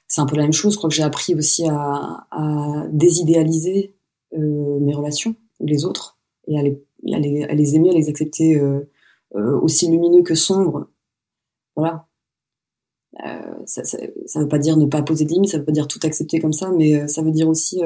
c'est 0.07 0.21
un 0.21 0.27
peu 0.27 0.37
la 0.37 0.43
même 0.43 0.53
chose. 0.53 0.75
Je 0.75 0.79
crois 0.79 0.91
que 0.91 0.95
j'ai 0.95 1.03
appris 1.03 1.35
aussi 1.35 1.67
à, 1.67 2.27
à 2.31 2.87
désidéaliser 2.93 3.97
euh, 4.35 4.79
mes 4.81 4.95
relations 4.95 5.35
ou 5.61 5.67
les 5.67 5.85
autres 5.85 6.19
et 6.47 6.59
à 6.59 6.63
les, 6.63 6.83
à 7.13 7.19
les, 7.19 7.45
à 7.45 7.55
les 7.55 7.75
aimer, 7.75 7.91
à 7.91 7.95
les 7.95 8.09
accepter 8.09 8.57
euh, 8.57 8.91
euh 9.35 9.59
aussi 9.61 9.91
lumineux 9.91 10.23
que 10.23 10.35
sombres. 10.35 10.91
Voilà. 11.75 12.07
Euh, 13.25 13.55
ça, 13.65 13.85
ça, 13.85 14.41
veut 14.41 14.49
pas 14.49 14.59
dire 14.59 14.77
ne 14.77 14.87
pas 14.87 15.03
poser 15.03 15.25
de 15.25 15.31
limites, 15.31 15.53
ça 15.53 15.59
veut 15.59 15.65
pas 15.65 15.73
dire 15.73 15.89
tout 15.89 16.01
accepter 16.03 16.41
comme 16.41 16.53
ça, 16.53 16.71
mais 16.71 17.09
ça 17.09 17.23
veut 17.23 17.31
dire 17.31 17.49
aussi 17.49 17.81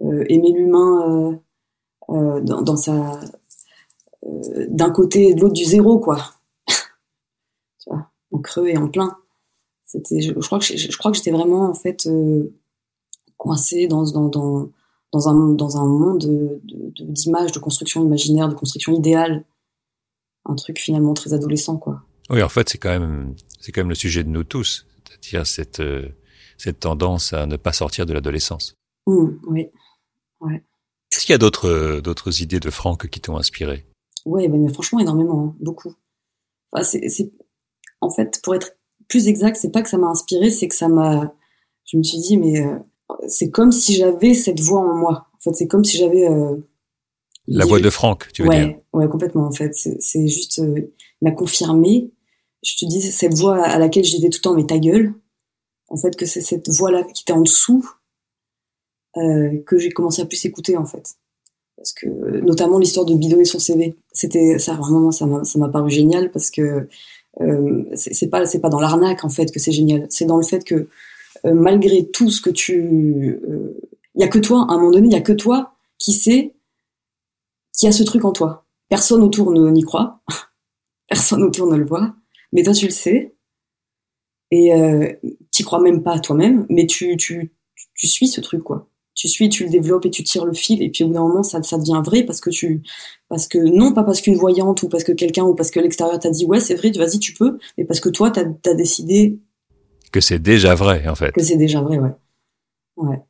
aimer 0.00 0.52
l'humain 0.52 1.32
euh, 1.32 1.36
dans, 2.10 2.62
dans, 2.62 2.76
sa 2.76 3.20
euh, 4.24 4.66
d'un 4.68 4.90
côté 4.90 5.28
et 5.28 5.34
de 5.34 5.40
l'autre 5.40 5.54
du 5.54 5.64
zéro 5.64 5.98
quoi 5.98 6.34
tu 6.68 7.90
vois 7.90 8.10
en 8.32 8.38
creux 8.38 8.68
et 8.68 8.76
en 8.76 8.88
plein 8.88 9.16
c'était 9.84 10.20
je, 10.20 10.32
crois 10.32 10.58
que 10.58 10.64
je, 10.64 10.76
je, 10.76 10.96
crois 10.96 11.10
que 11.10 11.16
j'étais 11.16 11.30
vraiment 11.30 11.68
en 11.68 11.74
fait 11.74 12.06
euh, 12.06 12.52
coincée 13.36 13.86
dans 13.86 14.04
dans 14.10 14.28
dans 14.28 14.70
dans 15.12 15.28
un 15.28 15.48
dans 15.50 15.76
un 15.76 15.86
monde 15.86 16.18
d'images 16.94 17.46
de, 17.46 17.52
de, 17.52 17.54
de 17.54 17.58
construction 17.58 18.04
imaginaire 18.04 18.48
de 18.48 18.54
construction 18.54 18.92
idéale 18.92 19.44
un 20.44 20.54
truc 20.54 20.78
finalement 20.78 21.14
très 21.14 21.32
adolescent, 21.32 21.76
quoi. 21.76 22.02
Oui, 22.30 22.42
en 22.42 22.48
fait, 22.48 22.68
c'est 22.68 22.78
quand 22.78 22.90
même, 22.90 23.34
c'est 23.60 23.72
quand 23.72 23.80
même 23.80 23.88
le 23.88 23.94
sujet 23.94 24.24
de 24.24 24.28
nous 24.28 24.44
tous, 24.44 24.86
c'est-à-dire 25.08 25.46
cette 25.46 25.80
euh, 25.80 26.08
cette 26.56 26.80
tendance 26.80 27.32
à 27.32 27.46
ne 27.46 27.56
pas 27.56 27.72
sortir 27.72 28.06
de 28.06 28.12
l'adolescence. 28.12 28.74
Mmh, 29.06 29.28
oui, 29.48 29.68
ouais. 30.40 30.62
Est-ce 31.20 31.26
qu'il 31.26 31.34
y 31.34 31.36
a 31.36 31.38
d'autres 31.38 32.00
d'autres 32.00 32.40
idées 32.40 32.60
de 32.60 32.70
Franck 32.70 33.10
qui 33.10 33.20
t'ont 33.20 33.36
inspiré? 33.36 33.84
Ouais, 34.24 34.48
ben, 34.48 34.58
mais 34.58 34.72
franchement 34.72 35.00
énormément, 35.00 35.48
hein, 35.48 35.56
beaucoup. 35.60 35.92
Enfin, 36.72 36.82
c'est, 36.82 37.30
en 38.00 38.08
fait, 38.08 38.40
pour 38.42 38.54
être 38.54 38.78
plus 39.06 39.28
exact, 39.28 39.56
c'est 39.56 39.70
pas 39.70 39.82
que 39.82 39.90
ça 39.90 39.98
m'a 39.98 40.06
inspiré, 40.06 40.48
c'est 40.48 40.66
que 40.66 40.74
ça 40.74 40.88
m'a. 40.88 41.34
Je 41.84 41.98
me 41.98 42.02
suis 42.02 42.20
dit, 42.20 42.38
mais 42.38 42.64
euh, 42.64 42.78
c'est 43.28 43.50
comme 43.50 43.70
si 43.70 43.96
j'avais 43.96 44.32
cette 44.32 44.60
voix 44.60 44.80
en 44.80 44.96
moi. 44.96 45.26
En 45.34 45.40
fait, 45.40 45.52
c'est 45.52 45.66
comme 45.66 45.84
si 45.84 45.98
j'avais. 45.98 46.26
Euh, 46.26 46.56
la 47.46 47.66
voix 47.66 47.80
de 47.80 47.90
Franck, 47.90 48.32
tu 48.32 48.42
veux 48.42 48.48
ouais, 48.48 48.68
dire? 48.68 48.78
Ouais, 48.94 49.06
complètement. 49.06 49.46
En 49.46 49.52
fait, 49.52 49.74
c'est 49.74 50.26
juste 50.26 50.60
euh, 50.60 50.90
m'a 51.20 51.32
confirmé. 51.32 52.14
Je 52.62 52.76
te 52.76 52.86
dis 52.86 53.02
cette 53.02 53.34
voix 53.34 53.62
à 53.62 53.78
laquelle 53.78 54.04
je 54.04 54.16
disais 54.16 54.30
tout 54.30 54.38
le 54.38 54.42
temps, 54.42 54.54
mais 54.54 54.64
ta 54.64 54.78
gueule. 54.78 55.12
En 55.88 55.98
fait, 55.98 56.16
que 56.16 56.24
c'est 56.24 56.40
cette 56.40 56.70
voix-là 56.70 57.02
qui 57.02 57.24
était 57.24 57.34
en 57.34 57.42
dessous 57.42 57.84
euh, 57.84 57.99
que 59.14 59.78
j'ai 59.78 59.90
commencé 59.90 60.22
à 60.22 60.26
plus 60.26 60.44
écouter 60.44 60.76
en 60.76 60.84
fait. 60.84 61.16
Parce 61.80 61.94
que 61.94 62.40
notamment 62.40 62.78
l'histoire 62.78 63.06
de 63.06 63.14
bidonner 63.14 63.46
son 63.46 63.58
CV, 63.58 63.96
c'était 64.12 64.58
ça 64.58 64.74
vraiment 64.74 65.10
ça 65.12 65.24
m'a 65.24 65.44
ça 65.44 65.58
m'a 65.58 65.70
paru 65.70 65.90
génial 65.90 66.30
parce 66.30 66.50
que 66.50 66.86
euh, 67.40 67.84
c'est 67.94 68.28
pas 68.28 68.44
c'est 68.44 68.60
pas 68.60 68.68
dans 68.68 68.80
l'arnaque 68.80 69.24
en 69.24 69.30
fait 69.30 69.50
que 69.50 69.58
c'est 69.58 69.72
génial, 69.72 70.06
c'est 70.10 70.26
dans 70.26 70.36
le 70.36 70.42
fait 70.42 70.62
que 70.62 70.88
euh, 71.46 71.54
malgré 71.54 72.06
tout 72.06 72.28
ce 72.28 72.42
que 72.42 72.50
tu 72.50 73.40
il 74.14 74.20
y 74.20 74.24
a 74.24 74.28
que 74.28 74.38
toi 74.38 74.66
à 74.68 74.74
un 74.74 74.76
moment 74.76 74.90
donné, 74.90 75.06
il 75.08 75.12
y 75.12 75.16
a 75.16 75.22
que 75.22 75.32
toi 75.32 75.72
qui 75.98 76.12
sais 76.12 76.54
qui 77.72 77.86
a 77.86 77.92
ce 77.92 78.02
truc 78.02 78.26
en 78.26 78.32
toi. 78.32 78.66
Personne 78.90 79.22
autour 79.22 79.50
n'y 79.52 79.82
croit, 79.82 80.20
personne 81.08 81.42
autour 81.42 81.66
ne 81.66 81.76
le 81.76 81.86
voit, 81.86 82.14
mais 82.52 82.62
toi 82.62 82.74
tu 82.74 82.84
le 82.84 82.92
sais. 82.92 83.34
Et 84.50 84.74
euh, 84.74 85.10
t'y 85.50 85.62
crois 85.62 85.80
même 85.80 86.02
pas 86.02 86.18
toi-même, 86.18 86.66
mais 86.68 86.86
tu 86.86 87.16
tu 87.16 87.54
tu 87.94 88.06
suis 88.06 88.28
ce 88.28 88.42
truc 88.42 88.62
quoi 88.62 88.89
tu 89.20 89.28
suis, 89.28 89.50
tu 89.50 89.64
le 89.64 89.70
développes 89.70 90.06
et 90.06 90.10
tu 90.10 90.24
tires 90.24 90.46
le 90.46 90.54
fil, 90.54 90.82
et 90.82 90.88
puis 90.88 91.04
au 91.04 91.08
bout 91.08 91.12
d'un 91.12 91.20
moment, 91.20 91.42
ça, 91.42 91.62
ça 91.62 91.76
devient 91.76 92.00
vrai 92.02 92.22
parce 92.22 92.40
que 92.40 92.48
tu, 92.48 92.82
parce 93.28 93.48
que 93.48 93.58
non 93.58 93.92
pas 93.92 94.02
parce 94.02 94.22
qu'une 94.22 94.36
voyante 94.36 94.82
ou 94.82 94.88
parce 94.88 95.04
que 95.04 95.12
quelqu'un 95.12 95.44
ou 95.44 95.54
parce 95.54 95.70
que 95.70 95.78
l'extérieur 95.78 96.18
t'a 96.18 96.30
dit 96.30 96.46
ouais 96.46 96.58
c'est 96.58 96.74
vrai, 96.74 96.90
vas-y 96.92 97.18
tu 97.18 97.34
peux, 97.34 97.58
mais 97.76 97.84
parce 97.84 98.00
que 98.00 98.08
toi 98.08 98.30
t'as 98.30 98.44
as 98.64 98.74
décidé 98.74 99.38
que 100.10 100.22
c'est 100.22 100.38
déjà 100.38 100.74
vrai 100.74 101.06
en 101.06 101.14
fait. 101.14 101.32
Que 101.32 101.42
c'est 101.42 101.58
déjà 101.58 101.82
vrai, 101.82 101.98
ouais. 101.98 102.12
Ouais. 102.96 103.20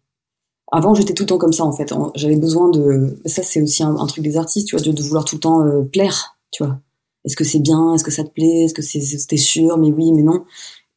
Avant 0.71 0.95
j'étais 0.95 1.13
tout 1.13 1.25
le 1.25 1.29
temps 1.29 1.39
comme 1.39 1.53
ça 1.53 1.65
en 1.65 1.73
fait. 1.73 1.93
J'avais 2.15 2.37
besoin 2.37 2.69
de, 2.69 3.21
ça 3.25 3.43
c'est 3.43 3.61
aussi 3.61 3.83
un, 3.83 4.07
truc 4.07 4.23
des 4.23 4.37
artistes, 4.37 4.69
tu 4.69 4.77
vois, 4.77 4.85
de, 4.85 5.03
vouloir 5.03 5.25
tout 5.25 5.35
le 5.35 5.41
temps 5.41 5.67
euh, 5.67 5.83
plaire, 5.83 6.39
tu 6.53 6.63
vois. 6.63 6.79
Est-ce 7.25 7.35
que 7.35 7.43
c'est 7.43 7.59
bien, 7.59 7.95
est-ce 7.95 8.05
que 8.05 8.13
ça 8.13 8.23
te 8.23 8.31
plaît, 8.31 8.67
est-ce 8.67 8.75
que 8.75 8.83
c'était 8.83 9.37
sûr, 9.37 9.77
mais 9.77 9.91
oui, 9.91 10.13
mais 10.13 10.23
non. 10.23 10.45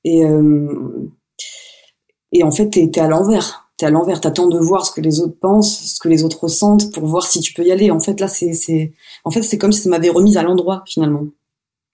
Et 0.03 0.23
euh, 0.23 1.09
et 2.31 2.43
en 2.43 2.51
fait 2.51 2.69
t'es 2.69 3.00
à 3.00 3.07
l'envers 3.07 3.62
t'es 3.83 3.87
à 3.87 3.89
l'envers, 3.89 4.21
t'attends 4.21 4.47
de 4.47 4.57
voir 4.57 4.85
ce 4.85 4.91
que 4.93 5.01
les 5.01 5.19
autres 5.19 5.37
pensent, 5.37 5.95
ce 5.95 5.99
que 5.99 6.07
les 6.07 6.23
autres 6.23 6.41
ressentent 6.43 6.93
pour 6.93 7.05
voir 7.05 7.27
si 7.27 7.41
tu 7.41 7.53
peux 7.53 7.65
y 7.65 7.71
aller. 7.71 7.91
En 7.91 7.99
fait, 7.99 8.19
là, 8.21 8.29
c'est, 8.29 8.93
en 9.25 9.31
fait, 9.31 9.43
c'est 9.43 9.57
comme 9.57 9.73
si 9.73 9.81
ça 9.81 9.89
m'avait 9.89 10.09
remise 10.09 10.37
à 10.37 10.43
l'endroit, 10.43 10.83
finalement. 10.87 11.27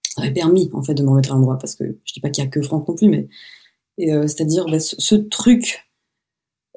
Ça 0.03 0.21
m'avait 0.21 0.33
permis, 0.33 0.69
en 0.73 0.83
fait, 0.83 0.93
de 0.93 1.01
me 1.01 1.09
remettre 1.09 1.31
à 1.31 1.33
l'endroit 1.33 1.57
parce 1.57 1.75
que 1.75 1.83
je 2.05 2.13
dis 2.13 2.19
pas 2.19 2.29
qu'il 2.29 2.43
y 2.43 2.47
a 2.47 2.49
que 2.49 2.61
Franck 2.61 2.87
non 2.87 2.93
plus, 2.93 3.09
mais, 3.09 3.27
euh, 4.07 4.27
c'est-à-dire, 4.27 4.65
bah, 4.67 4.79
ce, 4.79 5.15
truc, 5.15 5.89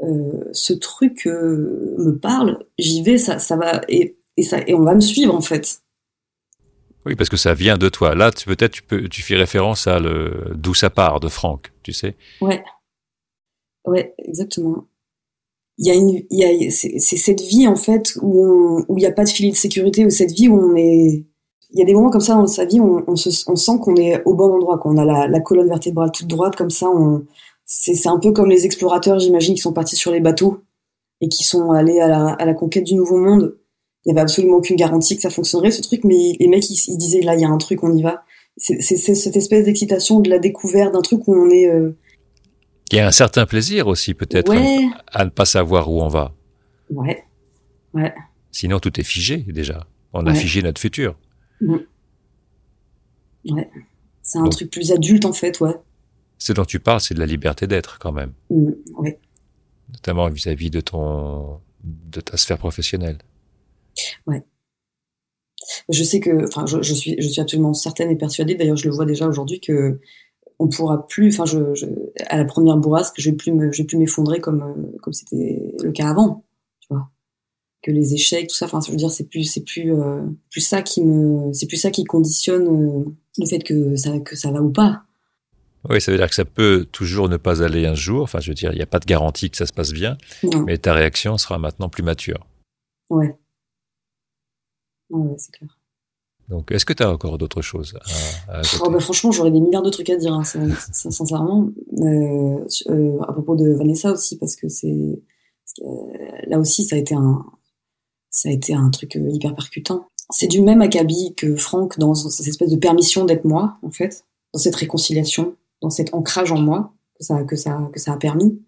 euh, 0.02 0.44
ce 0.52 0.72
truc 0.72 1.26
euh, 1.26 1.94
me 1.98 2.12
parle, 2.12 2.64
j'y 2.78 3.02
vais, 3.02 3.18
ça, 3.18 3.38
ça 3.38 3.56
va, 3.56 3.82
et, 3.88 4.16
et 4.38 4.42
ça, 4.42 4.60
et 4.66 4.72
on 4.72 4.82
va 4.82 4.94
me 4.94 5.00
suivre, 5.00 5.34
en 5.34 5.42
fait. 5.42 5.82
Oui, 7.04 7.16
parce 7.16 7.28
que 7.28 7.36
ça 7.36 7.52
vient 7.52 7.76
de 7.76 7.90
toi. 7.90 8.14
Là, 8.14 8.30
peut-être 8.30 8.72
tu 8.72 8.82
peux, 8.82 9.08
tu 9.08 9.20
fais 9.20 9.36
référence 9.36 9.86
à 9.86 9.98
le 9.98 10.52
d'où 10.54 10.72
ça 10.72 10.88
part 10.88 11.20
de 11.20 11.28
Franck, 11.28 11.72
tu 11.82 11.92
sais. 11.92 12.16
Ouais. 12.40 12.64
Ouais, 13.84 14.14
exactement 14.18 14.86
il 15.78 15.86
y 15.86 15.90
a 15.90 15.94
une, 15.94 16.22
il 16.30 16.38
y 16.38 16.44
a, 16.44 16.70
c'est, 16.70 16.98
cette 16.98 17.40
vie 17.40 17.66
en 17.66 17.76
fait 17.76 18.16
où 18.20 18.44
on, 18.44 18.84
où 18.88 18.98
il 18.98 19.00
n'y 19.00 19.06
a 19.06 19.12
pas 19.12 19.24
de 19.24 19.28
filet 19.28 19.50
de 19.50 19.56
sécurité, 19.56 20.04
ou 20.04 20.10
cette 20.10 20.32
vie 20.32 20.48
où 20.48 20.58
on 20.58 20.76
est, 20.76 21.24
il 21.70 21.78
y 21.78 21.82
a 21.82 21.86
des 21.86 21.94
moments 21.94 22.10
comme 22.10 22.20
ça 22.20 22.34
dans 22.34 22.46
sa 22.46 22.64
vie 22.64 22.80
où 22.80 23.02
on, 23.06 23.16
se, 23.16 23.30
on 23.50 23.56
sent 23.56 23.72
qu'on 23.80 23.96
est 23.96 24.22
au 24.24 24.34
bon 24.34 24.52
endroit, 24.54 24.78
qu'on 24.78 24.96
a 24.98 25.04
la, 25.04 25.26
la, 25.26 25.40
colonne 25.40 25.68
vertébrale 25.68 26.10
toute 26.12 26.26
droite 26.26 26.54
comme 26.54 26.70
ça. 26.70 26.90
On, 26.90 27.24
c'est, 27.64 27.94
c'est 27.94 28.08
un 28.08 28.18
peu 28.18 28.32
comme 28.32 28.50
les 28.50 28.66
explorateurs, 28.66 29.18
j'imagine, 29.18 29.54
qui 29.54 29.62
sont 29.62 29.72
partis 29.72 29.96
sur 29.96 30.12
les 30.12 30.20
bateaux 30.20 30.58
et 31.22 31.28
qui 31.28 31.44
sont 31.44 31.70
allés 31.70 32.00
à 32.00 32.08
la, 32.08 32.26
à 32.28 32.44
la 32.44 32.52
conquête 32.52 32.84
du 32.84 32.94
nouveau 32.94 33.16
monde. 33.16 33.56
Il 34.04 34.10
y 34.10 34.12
avait 34.12 34.20
absolument 34.20 34.56
aucune 34.56 34.76
garantie 34.76 35.16
que 35.16 35.22
ça 35.22 35.30
fonctionnerait 35.30 35.70
ce 35.70 35.80
truc, 35.80 36.04
mais 36.04 36.36
les 36.38 36.48
mecs 36.48 36.68
ils, 36.68 36.78
ils 36.88 36.98
disaient 36.98 37.22
là 37.22 37.34
il 37.34 37.40
y 37.40 37.44
a 37.44 37.48
un 37.48 37.58
truc, 37.58 37.82
on 37.82 37.96
y 37.96 38.02
va. 38.02 38.22
C'est, 38.58 38.82
c'est, 38.82 38.96
cette 38.96 39.36
espèce 39.36 39.64
d'excitation 39.64 40.20
de 40.20 40.28
la 40.28 40.38
découverte 40.38 40.92
d'un 40.92 41.00
truc 41.00 41.26
où 41.26 41.34
on 41.34 41.48
est 41.48 41.66
euh, 41.66 41.96
il 42.92 42.96
y 42.96 43.00
a 43.00 43.06
un 43.06 43.12
certain 43.12 43.46
plaisir 43.46 43.86
aussi, 43.86 44.14
peut-être, 44.14 44.52
à 45.06 45.24
ne 45.24 45.30
pas 45.30 45.46
savoir 45.46 45.90
où 45.90 46.02
on 46.02 46.08
va. 46.08 46.34
Ouais. 46.90 47.24
Ouais. 47.94 48.14
Sinon, 48.50 48.80
tout 48.80 49.00
est 49.00 49.04
figé, 49.04 49.38
déjà. 49.38 49.86
On 50.12 50.26
a 50.26 50.34
figé 50.34 50.62
notre 50.62 50.80
futur. 50.80 51.16
Mm. 51.60 51.76
Ouais. 53.50 53.70
C'est 54.22 54.38
un 54.38 54.48
truc 54.48 54.70
plus 54.70 54.92
adulte, 54.92 55.24
en 55.24 55.32
fait, 55.32 55.58
ouais. 55.60 55.74
Ce 56.38 56.52
dont 56.52 56.64
tu 56.64 56.80
parles, 56.80 57.00
c'est 57.00 57.14
de 57.14 57.18
la 57.18 57.26
liberté 57.26 57.66
d'être, 57.66 57.98
quand 57.98 58.12
même. 58.12 58.32
Mm. 58.50 58.72
Ouais. 58.98 59.18
Notamment 59.90 60.28
vis-à-vis 60.28 60.70
de 60.70 60.80
ton, 60.80 61.60
de 61.82 62.20
ta 62.20 62.36
sphère 62.36 62.58
professionnelle. 62.58 63.18
Ouais. 64.26 64.42
Je 65.88 66.02
sais 66.02 66.20
que, 66.20 66.46
enfin, 66.46 66.66
je, 66.66 66.82
je, 66.82 66.92
suis, 66.92 67.16
je 67.18 67.28
suis 67.28 67.40
absolument 67.40 67.72
certaine 67.72 68.10
et 68.10 68.16
persuadée, 68.16 68.54
d'ailleurs, 68.54 68.76
je 68.76 68.88
le 68.88 68.94
vois 68.94 69.06
déjà 69.06 69.26
aujourd'hui, 69.26 69.60
que 69.60 69.98
on 70.62 70.68
pourra 70.68 71.06
plus, 71.06 71.28
enfin, 71.28 71.44
je, 71.44 71.74
je, 71.74 71.86
à 72.26 72.36
la 72.36 72.44
première 72.44 72.76
bourrasque, 72.76 73.14
je 73.18 73.30
vais 73.30 73.36
plus 73.36 73.52
me, 73.52 73.72
je 73.72 73.82
vais 73.82 73.86
plus 73.86 73.98
m'effondrer 73.98 74.40
comme, 74.40 74.62
euh, 74.62 74.98
comme 75.02 75.12
c'était 75.12 75.74
le 75.82 75.90
cas 75.92 76.08
avant, 76.08 76.44
tu 76.80 76.88
vois. 76.90 77.10
Que 77.82 77.90
les 77.90 78.14
échecs, 78.14 78.48
tout 78.48 78.54
ça, 78.54 78.66
enfin, 78.66 78.80
je 78.80 78.92
veux 78.92 78.96
dire, 78.96 79.10
c'est 79.10 79.28
plus, 79.28 79.44
c'est 79.44 79.64
plus, 79.64 79.92
euh, 79.92 80.22
plus 80.50 80.60
ça 80.60 80.82
qui 80.82 81.02
me, 81.02 81.52
c'est 81.52 81.66
plus 81.66 81.78
ça 81.78 81.90
qui 81.90 82.04
conditionne 82.04 82.68
euh, 82.68 83.04
le 83.38 83.46
fait 83.46 83.58
que 83.58 83.96
ça, 83.96 84.20
que 84.20 84.36
ça 84.36 84.52
va 84.52 84.62
ou 84.62 84.70
pas. 84.70 85.02
Oui, 85.90 86.00
ça 86.00 86.12
veut 86.12 86.18
dire 86.18 86.28
que 86.28 86.34
ça 86.36 86.44
peut 86.44 86.86
toujours 86.92 87.28
ne 87.28 87.36
pas 87.36 87.60
aller 87.60 87.86
un 87.86 87.94
jour. 87.94 88.22
Enfin, 88.22 88.38
je 88.38 88.50
veux 88.50 88.54
dire, 88.54 88.70
il 88.72 88.76
n'y 88.76 88.82
a 88.82 88.86
pas 88.86 89.00
de 89.00 89.04
garantie 89.04 89.50
que 89.50 89.56
ça 89.56 89.66
se 89.66 89.72
passe 89.72 89.92
bien, 89.92 90.16
mais 90.64 90.78
ta 90.78 90.92
réaction 90.92 91.36
sera 91.38 91.58
maintenant 91.58 91.88
plus 91.88 92.04
mature. 92.04 92.46
Ouais. 93.10 93.36
Ouais, 95.10 95.34
c'est 95.38 95.50
clair. 95.50 95.76
Donc, 96.48 96.70
est-ce 96.70 96.84
que 96.84 96.92
tu 96.92 97.02
as 97.02 97.10
encore 97.10 97.38
d'autres 97.38 97.62
choses 97.62 97.94
à, 98.48 98.58
à 98.58 98.62
oh, 98.82 98.90
bah, 98.90 99.00
Franchement, 99.00 99.30
j'aurais 99.30 99.50
des 99.50 99.60
milliards 99.60 99.82
de 99.82 99.90
trucs 99.90 100.10
à 100.10 100.16
dire, 100.16 100.34
hein, 100.34 100.42
sincèrement. 100.92 101.70
Euh, 101.98 102.58
euh, 102.90 103.20
à 103.22 103.32
propos 103.32 103.56
de 103.56 103.72
Vanessa 103.72 104.12
aussi, 104.12 104.38
parce 104.38 104.56
que 104.56 104.68
c'est 104.68 105.22
euh, 105.80 105.86
là 106.46 106.58
aussi, 106.58 106.84
ça 106.84 106.96
a 106.96 106.98
été 106.98 107.14
un, 107.14 107.44
ça 108.30 108.48
a 108.48 108.52
été 108.52 108.74
un 108.74 108.90
truc 108.90 109.16
euh, 109.16 109.28
hyper 109.30 109.54
percutant. 109.54 110.08
C'est 110.30 110.46
du 110.46 110.62
même 110.62 110.82
acabit 110.82 111.34
que 111.36 111.56
Franck 111.56 111.98
dans 111.98 112.14
cette 112.14 112.46
espèce 112.46 112.70
de 112.70 112.76
permission 112.76 113.24
d'être 113.24 113.44
moi, 113.44 113.78
en 113.82 113.90
fait, 113.90 114.24
dans 114.52 114.58
cette 114.58 114.76
réconciliation, 114.76 115.56
dans 115.80 115.90
cet 115.90 116.14
ancrage 116.14 116.52
en 116.52 116.60
moi 116.60 116.94
que 117.18 117.24
ça, 117.24 117.44
que 117.44 117.56
ça, 117.56 117.90
que 117.92 118.00
ça 118.00 118.12
a 118.12 118.16
permis. 118.16 118.60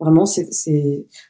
Vraiment, 0.00 0.26
c'est, 0.26 0.48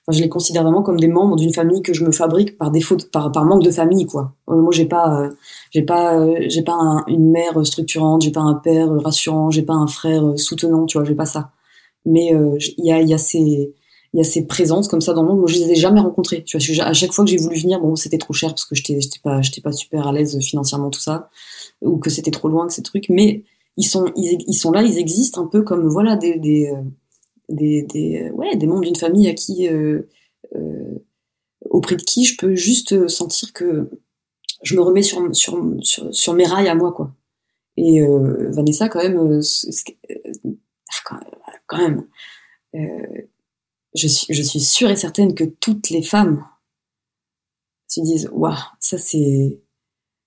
enfin, 0.07 0.19
je 0.19 0.23
les 0.23 0.29
considère 0.29 0.63
vraiment 0.63 0.83
comme 0.83 1.01
des 1.01 1.09
membres 1.09 1.37
d'une 1.37 1.55
famille 1.55 1.81
que 1.81 1.95
je 1.95 2.05
me 2.05 2.13
fabrique 2.13 2.59
par 2.59 2.71
défaut, 2.71 2.99
par, 3.11 3.33
par 3.33 3.47
manque 3.47 3.63
de 3.65 3.71
famille, 3.71 4.05
quoi. 4.05 4.35
Euh, 4.51 4.57
moi, 4.57 4.73
j'ai 4.73 4.85
pas, 4.85 5.23
euh, 5.23 5.31
j'ai 5.71 5.83
pas, 5.83 6.19
euh, 6.21 6.37
j'ai 6.49 6.63
pas 6.63 6.79
une 7.07 7.31
mère 7.31 7.65
structurante, 7.65 8.21
j'ai 8.21 8.31
pas 8.31 8.43
un 8.43 8.55
père 8.57 8.91
rassurant, 8.91 9.51
j'ai 9.51 9.63
pas 9.63 9.73
un 9.73 9.87
frère 9.87 10.23
soutenant, 10.37 10.85
tu 10.85 10.99
vois, 10.99 11.07
j'ai 11.07 11.15
pas 11.15 11.25
ça. 11.25 11.53
Mais 12.05 12.33
il 12.79 12.85
y 12.85 12.93
a, 12.93 13.01
il 13.01 13.09
y 13.09 13.15
a 13.15 13.19
ces, 13.19 13.39
il 13.39 14.19
y 14.19 14.21
a 14.21 14.25
ces 14.25 14.47
présences 14.47 14.89
comme 14.89 15.01
ça 15.01 15.15
dans 15.15 15.23
le 15.23 15.29
monde. 15.29 15.39
Moi, 15.39 15.49
je 15.49 15.59
les 15.61 15.73
ai 15.73 15.75
jamais 15.75 16.01
rencontrées. 16.01 16.45
Tu 16.45 16.59
vois, 16.59 16.85
à 16.85 16.93
chaque 16.93 17.13
fois 17.13 17.25
que 17.25 17.31
j'ai 17.31 17.37
voulu 17.39 17.59
venir, 17.59 17.81
bon, 17.81 17.97
c'était 17.97 18.19
trop 18.19 18.35
cher 18.35 18.51
parce 18.51 18.67
que 18.67 18.75
j'étais, 18.75 19.01
j'étais 19.01 19.21
pas, 19.23 19.41
j'étais 19.41 19.61
pas 19.63 19.73
super 19.73 20.07
à 20.07 20.13
l'aise 20.13 20.39
financièrement 20.41 20.91
tout 20.91 21.01
ça, 21.01 21.31
ou 21.83 21.99
que 21.99 22.11
c'était 22.11 22.31
trop 22.31 22.49
loin 22.49 22.67
que 22.67 22.73
ces 22.75 22.83
trucs. 22.83 23.09
Mais 23.09 23.45
ils 23.79 23.85
sont, 23.85 24.13
ils, 24.17 24.39
ils 24.47 24.55
sont 24.55 24.73
là, 24.73 24.83
ils 24.83 24.99
existent 24.99 25.43
un 25.43 25.47
peu 25.47 25.63
comme 25.63 25.89
voilà 25.89 26.17
des, 26.17 26.39
des 26.39 26.71
des, 27.49 27.83
des, 27.83 28.31
ouais, 28.31 28.57
des 28.57 28.67
membres 28.67 28.85
d'une 28.85 28.97
famille 28.97 29.29
à 29.29 29.35
qui, 29.35 29.69
euh, 29.69 30.03
euh, 30.55 30.99
auprès 31.71 31.97
de 31.97 32.03
qui 32.03 32.25
je 32.25 32.37
peux 32.37 32.55
juste 32.55 33.09
sentir 33.09 33.53
que 33.53 33.91
je 34.63 34.75
me 34.75 34.81
remets 34.81 35.03
sur, 35.03 35.35
sur, 35.35 35.75
sur, 35.83 36.15
sur 36.15 36.35
mes 36.35 36.45
rails 36.45 36.69
à 36.69 36.75
moi, 36.75 36.93
quoi. 36.93 37.15
Et 37.77 38.03
euh, 38.03 38.51
Vanessa, 38.51 38.89
quand 38.89 39.03
même, 39.03 39.19
euh, 39.19 39.41
euh, 40.11 40.55
quand 41.67 41.79
même, 41.79 42.09
euh, 42.75 43.23
je, 43.95 44.09
suis, 44.09 44.35
je 44.35 44.43
suis 44.43 44.61
sûre 44.61 44.91
et 44.91 44.97
certaine 44.97 45.35
que 45.35 45.45
toutes 45.45 45.91
les 45.91 46.03
femmes 46.03 46.45
se 47.87 48.01
disent, 48.01 48.29
waouh, 48.33 48.55
ça 48.81 48.99
c'est, 48.99 49.61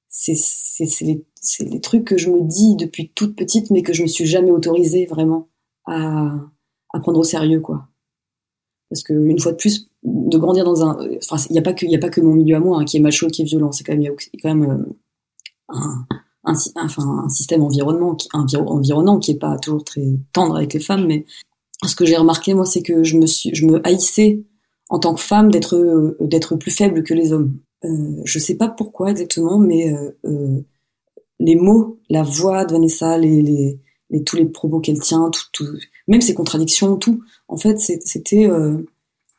c'est, 0.08 0.36
c'est, 0.36 1.02
les, 1.02 1.26
c'est 1.42 1.66
les 1.66 1.82
trucs 1.82 2.06
que 2.06 2.18
je 2.18 2.30
me 2.30 2.42
dis 2.42 2.76
depuis 2.78 3.12
toute 3.12 3.36
petite, 3.36 3.70
mais 3.70 3.84
que 3.84 3.94
je 3.94 4.04
me 4.04 4.08
suis 4.08 4.26
jamais 4.26 4.52
autorisée 4.52 5.06
vraiment 5.06 5.50
à, 5.86 6.34
à 6.94 7.00
prendre 7.00 7.20
au 7.20 7.24
sérieux, 7.24 7.60
quoi. 7.60 7.88
Parce 8.90 9.04
que 9.04 9.14
une 9.14 9.40
fois 9.40 9.54
de 9.54 9.58
plus, 9.58 9.90
de 10.04 10.38
grandir 10.38 10.66
dans 10.66 10.84
un, 10.84 10.98
enfin, 11.18 11.38
il 11.50 11.54
n'y 11.54 11.60
a 11.60 11.62
pas 11.62 11.74
que, 11.74 11.86
il 11.86 11.96
a 11.96 12.00
pas 12.00 12.10
que 12.10 12.20
mon 12.22 12.34
milieu 12.34 12.58
à 12.58 12.60
moi 12.60 12.80
hein, 12.80 12.86
qui 12.86 12.98
est 12.98 13.00
macho, 13.00 13.28
qui 13.28 13.42
est 13.42 13.46
violent. 13.46 13.72
C'est 13.72 13.84
quand 13.84 13.94
même, 13.94 14.02
il 14.02 14.06
y 14.06 14.10
a 14.10 14.14
quand 14.42 14.54
même 14.54 14.70
euh, 14.70 14.86
un, 15.70 16.06
un, 16.44 16.54
enfin, 16.76 17.24
un 17.26 17.30
système 17.30 17.64
environnement 17.64 18.16
qui, 18.16 18.28
environnant 18.34 19.20
qui 19.20 19.32
est 19.32 19.40
pas 19.40 19.58
toujours 19.58 19.84
très 19.84 20.06
tendre 20.34 20.58
avec 20.58 20.74
les 20.74 20.80
femmes, 20.80 21.06
mais 21.08 21.26
ce 21.86 21.96
que 21.96 22.06
j'ai 22.06 22.18
remarqué 22.18 22.54
moi, 22.54 22.66
c'est 22.66 22.82
que 22.82 23.04
je 23.04 23.18
me 23.18 23.26
suis, 23.26 23.54
je 23.56 23.66
me 23.66 23.86
haïssais 23.88 24.44
en 24.90 25.00
tant 25.00 25.14
que 25.16 25.22
femme 25.22 25.52
d'être 25.52 25.78
euh, 25.78 26.18
d'être 26.20 26.56
plus 26.56 26.72
faible 26.72 27.04
que 27.04 27.14
les 27.14 27.32
hommes. 27.32 27.58
Euh, 27.84 28.22
je 28.26 28.40
sais 28.40 28.56
pas 28.56 28.68
pourquoi 28.70 29.12
exactement, 29.12 29.58
mais 29.58 29.94
euh, 29.94 30.12
euh, 30.26 30.62
les 31.40 31.56
mots, 31.56 32.00
la 32.10 32.24
voix 32.24 32.66
de 32.66 32.74
Vanessa, 32.74 33.18
les, 33.18 33.42
les, 33.42 33.80
les 34.10 34.24
tous 34.24 34.36
les 34.36 34.46
propos 34.46 34.80
qu'elle 34.80 35.00
tient, 35.00 35.30
tout, 35.32 35.48
tout, 35.54 35.66
même 36.12 36.22
ses 36.22 36.34
contradictions, 36.34 36.98
tout. 36.98 37.24
En 37.48 37.56
fait, 37.56 37.80
c'était 37.80 38.46
euh, 38.46 38.86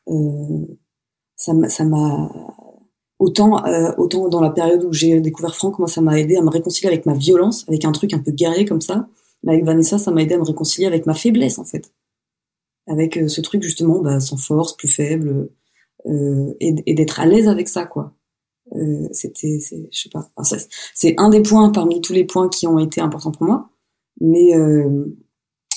euh, 0.08 0.66
ça 1.36 1.52
m'a 1.84 2.32
autant 3.18 3.64
euh, 3.66 3.92
autant 3.98 4.28
dans 4.28 4.40
la 4.40 4.50
période 4.50 4.82
où 4.84 4.92
j'ai 4.92 5.20
découvert 5.20 5.54
Franck, 5.54 5.78
moi 5.78 5.86
ça 5.86 6.00
m'a 6.00 6.18
aidé 6.18 6.36
à 6.36 6.42
me 6.42 6.48
réconcilier 6.48 6.88
avec 6.88 7.04
ma 7.04 7.12
violence, 7.12 7.66
avec 7.68 7.84
un 7.84 7.92
truc 7.92 8.14
un 8.14 8.20
peu 8.20 8.32
guerrier 8.32 8.64
comme 8.64 8.80
ça. 8.80 9.06
Mais 9.42 9.52
avec 9.52 9.66
Vanessa, 9.66 9.98
ça 9.98 10.10
m'a 10.12 10.22
aidé 10.22 10.34
à 10.34 10.38
me 10.38 10.44
réconcilier 10.44 10.86
avec 10.86 11.04
ma 11.04 11.12
faiblesse 11.12 11.58
en 11.58 11.64
fait, 11.64 11.92
avec 12.86 13.20
ce 13.28 13.40
truc 13.42 13.62
justement 13.62 14.00
bah, 14.00 14.18
sans 14.18 14.38
force, 14.38 14.74
plus 14.74 14.88
faible, 14.88 15.50
et, 16.06 16.94
d'être 16.94 17.20
à 17.20 17.26
l'aise 17.26 17.48
avec 17.48 17.68
ça 17.68 17.84
quoi. 17.84 18.14
C'était, 19.10 19.58
je 19.90 20.00
sais 20.00 20.08
pas, 20.08 20.30
c'est 20.94 21.14
un 21.18 21.28
des 21.28 21.42
points 21.42 21.70
parmi 21.70 22.00
tous 22.00 22.14
les 22.14 22.24
points 22.24 22.48
qui 22.48 22.66
ont 22.66 22.78
été 22.78 23.00
importants 23.02 23.32
pour 23.32 23.46
moi, 23.46 23.68
mais 24.20 24.52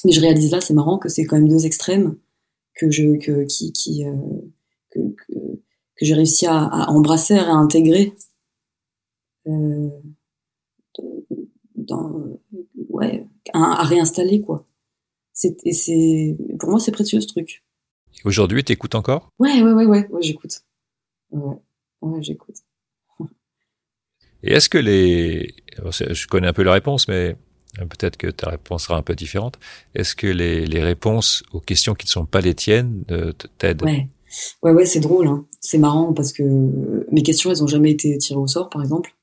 mais 0.06 0.12
je 0.12 0.22
réalise 0.22 0.52
là, 0.52 0.62
c'est 0.62 0.74
marrant 0.74 0.98
que 0.98 1.10
c'est 1.10 1.26
quand 1.26 1.36
même 1.36 1.50
deux 1.50 1.66
extrêmes 1.66 2.18
que 2.76 2.90
je 2.92 3.18
que 3.18 3.46
qui 3.46 3.72
qui 3.74 4.06
euh, 4.06 4.16
que, 4.92 5.00
que, 5.00 5.34
que 5.34 6.06
j'ai 6.06 6.14
réussi 6.14 6.46
à, 6.46 6.64
à, 6.64 6.90
embrasser 6.90 7.36
et 7.36 7.40
à 7.40 7.54
intégrer 7.54 8.14
euh, 9.48 9.90
dans 11.76 12.40
ouais 12.90 13.26
à, 13.54 13.82
à 13.82 13.84
réinstaller 13.84 14.42
quoi. 14.42 14.66
C'est 15.34 15.58
et 15.66 15.74
c'est 15.74 16.38
pour 16.60 16.70
moi 16.70 16.80
c'est 16.80 16.92
précieux 16.92 17.22
ce 17.22 17.28
truc. 17.28 17.64
Aujourd'hui, 18.24 18.64
t'écoutes 18.64 18.96
encore? 18.96 19.32
Ouais 19.40 19.62
ouais 19.62 19.74
ouais 19.74 19.86
ouais, 19.86 20.08
ouais 20.10 20.22
j'écoute. 20.22 20.62
Ouais, 21.32 21.58
ouais 22.02 22.24
j'écoute. 22.24 22.58
Et 24.44 24.54
est-ce 24.54 24.70
que 24.70 24.78
les, 24.78 25.56
je 25.80 26.28
connais 26.28 26.48
un 26.48 26.54
peu 26.54 26.62
la 26.62 26.74
réponse, 26.74 27.08
mais 27.08 27.36
peut-être 27.78 28.18
que 28.18 28.28
ta 28.28 28.50
réponse 28.50 28.84
sera 28.84 28.98
un 28.98 29.02
peu 29.02 29.16
différente. 29.16 29.60
Est-ce 29.94 30.16
que 30.16 30.28
les, 30.28 30.66
les, 30.66 30.82
réponses 30.82 31.44
aux 31.54 31.60
questions 31.60 31.94
qui 31.94 32.08
ne 32.08 32.12
sont 32.12 32.26
pas 32.26 32.42
les 32.42 32.54
tiennes 32.54 33.04
t'aident? 33.58 33.84
Ouais, 33.84 34.10
ouais, 34.64 34.72
ouais, 34.72 34.86
c'est 34.86 35.00
drôle. 35.00 35.28
Hein. 35.28 35.46
C'est 35.60 35.78
marrant 35.78 36.14
parce 36.14 36.34
que 36.34 36.44
mes 37.12 37.24
questions, 37.24 37.52
elles 37.52 37.64
ont 37.64 37.68
jamais 37.68 37.92
été 37.92 38.18
tirées 38.18 38.40
au 38.40 38.48
sort, 38.48 38.70
par 38.70 38.82
exemple. 38.82 39.16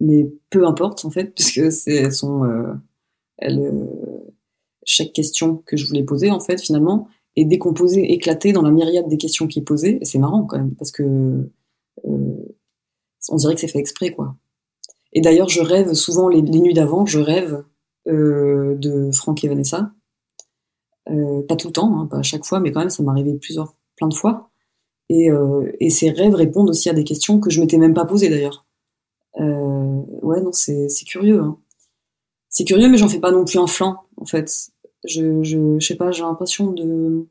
Mais 0.00 0.32
peu 0.48 0.66
importe 0.66 1.04
en 1.04 1.10
fait, 1.10 1.24
puisque 1.34 1.70
c'est, 1.70 1.94
elles 1.94 2.14
sont, 2.14 2.44
euh, 2.44 2.72
elles, 3.38 3.58
euh, 3.58 3.86
chaque 4.84 5.12
question 5.12 5.62
que 5.66 5.76
je 5.76 5.86
voulais 5.86 6.04
poser 6.04 6.30
en 6.30 6.40
fait 6.40 6.60
finalement 6.60 7.06
est 7.36 7.44
décomposée, 7.44 8.12
éclatée 8.12 8.52
dans 8.52 8.62
la 8.62 8.70
myriade 8.70 9.08
des 9.08 9.18
questions 9.18 9.46
qui 9.46 9.60
est 9.60 9.62
posée. 9.62 9.98
Et 10.00 10.04
c'est 10.04 10.18
marrant 10.18 10.44
quand 10.44 10.58
même 10.58 10.74
parce 10.74 10.90
que 10.90 11.02
euh, 11.02 12.56
on 13.28 13.36
dirait 13.36 13.54
que 13.54 13.60
c'est 13.60 13.68
fait 13.68 13.78
exprès 13.78 14.10
quoi. 14.10 14.36
Et 15.12 15.20
d'ailleurs, 15.20 15.48
je 15.48 15.60
rêve 15.60 15.92
souvent 15.92 16.28
les, 16.28 16.40
les 16.40 16.60
nuits 16.60 16.74
d'avant, 16.74 17.04
je 17.04 17.18
rêve 17.18 17.54
euh, 17.54 17.69
de 18.06 19.10
Franck 19.12 19.44
et 19.44 19.48
Vanessa. 19.48 19.92
Euh, 21.08 21.42
pas 21.46 21.56
tout 21.56 21.68
le 21.68 21.72
temps, 21.72 22.00
hein, 22.00 22.06
pas 22.06 22.18
à 22.18 22.22
chaque 22.22 22.44
fois, 22.44 22.60
mais 22.60 22.72
quand 22.72 22.80
même, 22.80 22.90
ça 22.90 23.02
arrivé 23.08 23.34
plusieurs, 23.34 23.74
plein 23.96 24.08
de 24.08 24.14
fois. 24.14 24.50
Et, 25.08 25.30
euh, 25.30 25.72
et, 25.80 25.90
ces 25.90 26.10
rêves 26.10 26.34
répondent 26.34 26.70
aussi 26.70 26.88
à 26.88 26.92
des 26.92 27.04
questions 27.04 27.40
que 27.40 27.50
je 27.50 27.60
m'étais 27.60 27.78
même 27.78 27.94
pas 27.94 28.04
posées 28.04 28.28
d'ailleurs. 28.28 28.66
Euh, 29.40 30.02
ouais, 30.22 30.40
non, 30.40 30.52
c'est 30.52 30.88
curieux. 31.06 31.40
Hein. 31.40 31.58
C'est 32.48 32.64
curieux, 32.64 32.88
mais 32.88 32.98
j'en 32.98 33.08
fais 33.08 33.20
pas 33.20 33.32
non 33.32 33.44
plus 33.44 33.58
un 33.58 33.66
flanc, 33.66 34.04
en 34.16 34.24
fait. 34.24 34.70
Je, 35.04 35.42
je, 35.42 35.78
je 35.78 35.86
sais 35.86 35.96
pas, 35.96 36.10
j'ai 36.12 36.22
l'impression 36.22 36.72
de 36.72 37.26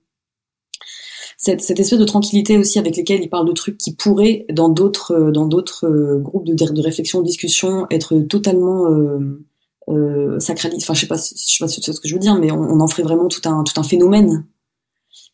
cette, 1.37 1.61
cette, 1.61 1.79
espèce 1.79 1.99
de 1.99 2.05
tranquillité 2.05 2.57
aussi 2.57 2.79
avec 2.79 2.97
lesquelles 2.97 3.21
il 3.21 3.29
parle 3.29 3.47
de 3.47 3.53
trucs 3.53 3.77
qui 3.77 3.95
pourraient, 3.95 4.45
dans 4.51 4.67
d'autres 4.67 5.13
euh, 5.13 5.31
dans 5.31 5.45
d'autres 5.45 5.87
euh, 5.87 6.19
groupes 6.19 6.45
de, 6.45 6.53
de 6.53 6.81
réflexion, 6.81 7.21
de 7.21 7.25
discussion, 7.25 7.87
être 7.91 8.19
totalement 8.21 8.91
euh, 8.91 9.45
euh, 9.89 10.39
sacralisés. 10.39 10.83
Enfin, 10.83 10.93
je 10.93 11.01
sais 11.01 11.07
pas, 11.07 11.17
je 11.17 11.55
sais 11.55 11.65
pas 11.65 11.67
ce 11.67 11.99
que 11.99 12.07
je 12.07 12.13
veux 12.13 12.19
dire, 12.19 12.35
mais 12.35 12.51
on, 12.51 12.79
en 12.79 12.87
ferait 12.87 13.03
vraiment 13.03 13.27
tout 13.27 13.47
un 13.47 13.63
tout 13.63 13.79
un 13.79 13.83
phénomène. 13.83 14.45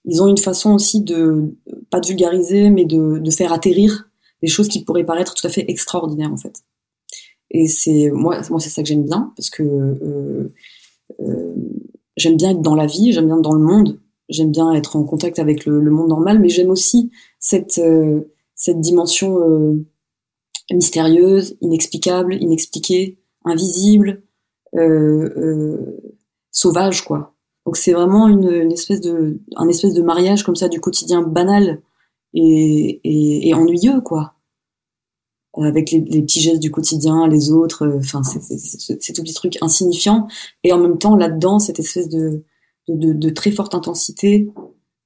Ils 0.05 0.21
ont 0.21 0.27
une 0.27 0.37
façon 0.37 0.73
aussi 0.73 1.01
de 1.01 1.55
pas 1.89 1.99
de 1.99 2.07
vulgariser, 2.07 2.69
mais 2.69 2.85
de, 2.85 3.19
de 3.19 3.31
faire 3.31 3.51
atterrir 3.51 4.09
des 4.41 4.47
choses 4.47 4.67
qui 4.67 4.83
pourraient 4.83 5.05
paraître 5.05 5.33
tout 5.33 5.45
à 5.45 5.49
fait 5.49 5.65
extraordinaires 5.67 6.31
en 6.31 6.37
fait. 6.37 6.63
Et 7.51 7.67
c'est 7.67 8.09
moi, 8.11 8.41
moi 8.49 8.59
c'est 8.59 8.69
ça 8.69 8.81
que 8.81 8.87
j'aime 8.87 9.03
bien 9.03 9.33
parce 9.35 9.49
que 9.49 9.63
euh, 9.63 10.53
euh, 11.19 11.55
j'aime 12.17 12.37
bien 12.37 12.51
être 12.51 12.61
dans 12.61 12.75
la 12.75 12.85
vie, 12.85 13.11
j'aime 13.13 13.27
bien 13.27 13.37
être 13.37 13.41
dans 13.41 13.53
le 13.53 13.63
monde 13.63 13.99
j'aime 14.29 14.51
bien 14.51 14.73
être 14.73 14.95
en 14.95 15.03
contact 15.03 15.39
avec 15.39 15.65
le, 15.65 15.89
monde 15.91 16.09
normal, 16.09 16.39
mais 16.39 16.49
j'aime 16.49 16.71
aussi 16.71 17.11
cette, 17.39 17.77
euh, 17.77 18.21
cette 18.55 18.79
dimension 18.79 19.37
mystérieuse, 20.71 21.57
inexplicable, 21.61 22.35
inexpliquée, 22.41 23.19
invisible, 23.43 24.23
sauvage, 26.51 27.03
quoi. 27.03 27.33
Donc 27.65 27.77
c'est 27.77 27.93
vraiment 27.93 28.27
une, 28.27 28.49
une, 28.49 28.71
espèce 28.71 29.01
de, 29.01 29.39
un 29.55 29.67
espèce 29.67 29.93
de 29.93 30.03
mariage 30.03 30.43
comme 30.43 30.55
ça 30.55 30.69
du 30.69 30.79
quotidien 30.79 31.21
banal 31.21 31.81
et, 32.33 33.01
et, 33.03 33.49
et 33.49 33.53
ennuyeux, 33.53 34.01
quoi. 34.01 34.33
Avec 35.57 35.91
les, 35.91 36.01
les, 36.01 36.21
petits 36.21 36.41
gestes 36.41 36.61
du 36.61 36.69
quotidien, 36.69 37.27
les 37.27 37.49
autres, 37.51 37.87
enfin 37.97 38.21
c'est 38.23 39.13
tout 39.13 39.23
petit 39.23 39.33
truc 39.33 39.57
insignifiant, 39.61 40.27
et 40.63 40.73
en 40.73 40.79
même 40.79 40.97
temps 40.97 41.15
là-dedans 41.15 41.59
cette 41.59 41.79
espèce 41.79 42.09
de 42.09 42.43
de, 42.87 43.13
de, 43.13 43.29
très 43.29 43.51
forte 43.51 43.75
intensité, 43.75 44.47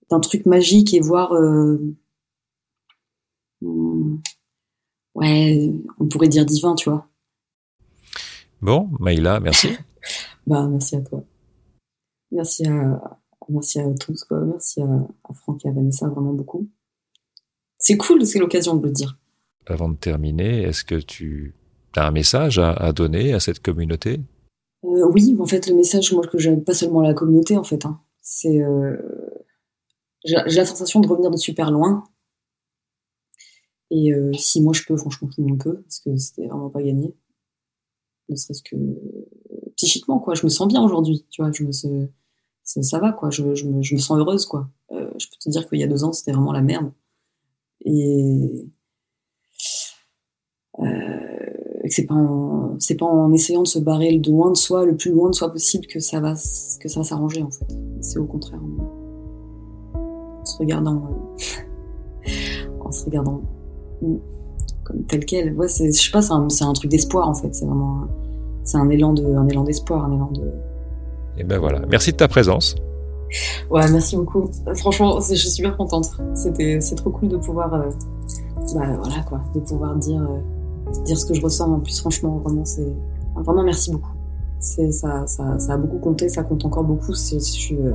d'un 0.09 0.19
truc 0.19 0.45
magique 0.45 0.93
et 0.93 0.99
voir, 0.99 1.33
euh, 1.33 1.95
ouais, 5.15 5.71
on 5.99 6.07
pourrait 6.07 6.27
dire 6.27 6.45
divin, 6.45 6.75
tu 6.75 6.89
vois. 6.89 7.08
Bon, 8.61 8.89
Maïla, 8.99 9.39
merci. 9.39 9.69
bah, 10.47 10.67
merci 10.67 10.95
à 10.95 11.01
toi. 11.01 11.23
Merci 12.31 12.67
à, 12.67 13.19
merci 13.49 13.79
à 13.79 13.93
tous, 13.93 14.23
quoi. 14.23 14.39
Merci 14.41 14.81
à, 14.81 15.07
à 15.23 15.33
Franck 15.33 15.65
et 15.65 15.69
à 15.69 15.71
Vanessa 15.71 16.07
vraiment 16.07 16.33
beaucoup. 16.33 16.69
C'est 17.77 17.97
cool, 17.97 18.25
c'est 18.25 18.39
l'occasion 18.39 18.75
de 18.75 18.85
le 18.85 18.91
dire. 18.91 19.17
Avant 19.65 19.89
de 19.89 19.95
terminer, 19.95 20.63
est-ce 20.63 20.83
que 20.83 20.95
tu 20.95 21.55
as 21.95 22.07
un 22.07 22.11
message 22.11 22.59
à, 22.59 22.71
à 22.73 22.91
donner 22.91 23.33
à 23.33 23.39
cette 23.39 23.61
communauté? 23.61 24.19
Euh, 24.83 25.09
oui, 25.11 25.35
en 25.39 25.45
fait, 25.45 25.67
le 25.67 25.75
message, 25.75 26.11
moi, 26.13 26.25
que 26.25 26.37
j'ai 26.37 26.55
pas 26.57 26.73
seulement 26.73 27.01
la 27.01 27.13
communauté, 27.13 27.57
en 27.57 27.63
fait, 27.63 27.85
hein. 27.85 28.01
c'est, 28.21 28.61
euh, 28.61 28.95
j'ai 30.23 30.35
la 30.35 30.65
sensation 30.65 30.99
de 30.99 31.07
revenir 31.07 31.31
de 31.31 31.37
super 31.37 31.71
loin. 31.71 32.03
Et 33.91 34.13
euh, 34.13 34.31
si 34.33 34.61
moi 34.61 34.73
je 34.73 34.83
peux, 34.83 34.95
franchement, 34.95 35.29
tout 35.29 35.41
le 35.41 35.47
monde 35.47 35.63
peut, 35.63 35.81
parce 35.81 35.99
que 35.99 36.15
c'était 36.17 36.47
vraiment 36.47 36.69
pas 36.69 36.83
gagné. 36.83 37.15
Ne 38.29 38.35
serait-ce 38.35 38.61
que 38.63 38.75
psychiquement, 39.75 40.19
quoi. 40.19 40.35
Je 40.35 40.43
me 40.43 40.49
sens 40.49 40.67
bien 40.67 40.83
aujourd'hui, 40.83 41.25
tu 41.29 41.41
vois. 41.41 41.51
Je 41.51 41.63
me, 41.63 41.71
ça, 42.63 42.99
va, 42.99 43.11
quoi. 43.11 43.29
Je, 43.29 43.55
je, 43.55 43.65
me, 43.65 43.81
je, 43.81 43.95
me, 43.95 43.99
sens 43.99 44.17
heureuse, 44.17 44.45
quoi. 44.45 44.69
Euh, 44.91 45.09
je 45.17 45.27
peux 45.27 45.35
te 45.39 45.49
dire 45.49 45.67
qu'il 45.67 45.79
y 45.79 45.83
a 45.83 45.87
deux 45.87 46.03
ans, 46.03 46.13
c'était 46.13 46.31
vraiment 46.31 46.51
la 46.51 46.61
merde. 46.61 46.91
Et 47.81 48.69
euh, 50.79 51.19
que 51.89 51.95
c'est 51.95 52.05
pas 52.05 52.15
en, 52.15 52.79
c'est 52.79 52.95
pas 52.95 53.05
en 53.05 53.33
essayant 53.33 53.63
de 53.63 53.67
se 53.67 53.79
barrer 53.79 54.11
le 54.11 54.21
loin 54.29 54.51
de 54.51 54.55
soi, 54.55 54.85
le 54.85 54.95
plus 54.95 55.11
loin 55.11 55.29
de 55.29 55.35
soi 55.35 55.51
possible 55.51 55.87
que 55.87 55.99
ça 55.99 56.19
va, 56.19 56.35
que 56.79 56.87
ça 56.87 57.03
s'arranger 57.03 57.41
en 57.41 57.51
fait. 57.51 57.65
C'est 58.01 58.19
au 58.19 58.25
contraire 58.25 58.61
en, 58.63 60.45
se 60.45 60.57
regardant, 60.57 61.03
euh, 61.05 62.69
en 62.79 62.91
se 62.91 63.05
regardant 63.05 63.41
comme 64.89 65.03
tel 65.03 65.25
quel. 65.25 65.53
Ouais, 65.53 65.67
je 65.67 65.91
sais 65.91 66.11
pas, 66.11 66.21
c'est 66.21 66.63
un, 66.63 66.73
truc 66.73 66.89
d'espoir 66.89 67.29
en 67.29 67.35
fait. 67.35 67.53
C'est 67.53 67.65
vraiment, 67.65 68.07
c'est 68.63 68.77
un 68.77 68.89
élan 68.89 69.13
de, 69.13 69.23
un 69.23 69.47
élan 69.47 69.63
d'espoir, 69.63 70.05
un 70.05 70.11
élan 70.11 70.31
de. 70.31 70.51
Et 71.37 71.43
ben 71.43 71.59
voilà. 71.59 71.81
Merci 71.89 72.11
de 72.11 72.17
ta 72.17 72.27
présence. 72.27 72.75
Ouais, 73.69 73.89
merci 73.91 74.15
beaucoup. 74.17 74.49
Franchement, 74.75 75.19
je 75.21 75.35
suis 75.35 75.49
super 75.49 75.77
contente. 75.77 76.09
C'était, 76.33 76.81
c'est 76.81 76.95
trop 76.95 77.11
cool 77.11 77.29
de 77.29 77.37
pouvoir, 77.37 77.73
euh, 77.73 77.89
bah 78.73 78.97
voilà 78.97 79.21
quoi, 79.27 79.41
de 79.53 79.59
pouvoir 79.59 79.95
dire. 79.95 80.21
Euh, 80.21 80.93
dire 81.05 81.19
ce 81.19 81.25
que 81.25 81.35
je 81.35 81.41
ressens. 81.41 81.71
En 81.71 81.79
plus, 81.79 81.99
franchement, 81.99 82.41
vraiment, 82.43 82.65
c'est 82.65 82.91
vraiment 83.35 83.63
merci 83.63 83.91
beaucoup. 83.91 84.13
C'est 84.59 84.91
ça, 84.91 85.25
ça, 85.27 85.57
ça, 85.59 85.73
a 85.73 85.77
beaucoup 85.77 85.99
compté, 85.99 86.27
ça 86.27 86.43
compte 86.43 86.65
encore 86.65 86.83
beaucoup. 86.83 87.13
Je 87.13 87.37
suis 87.39 87.77
euh, 87.77 87.91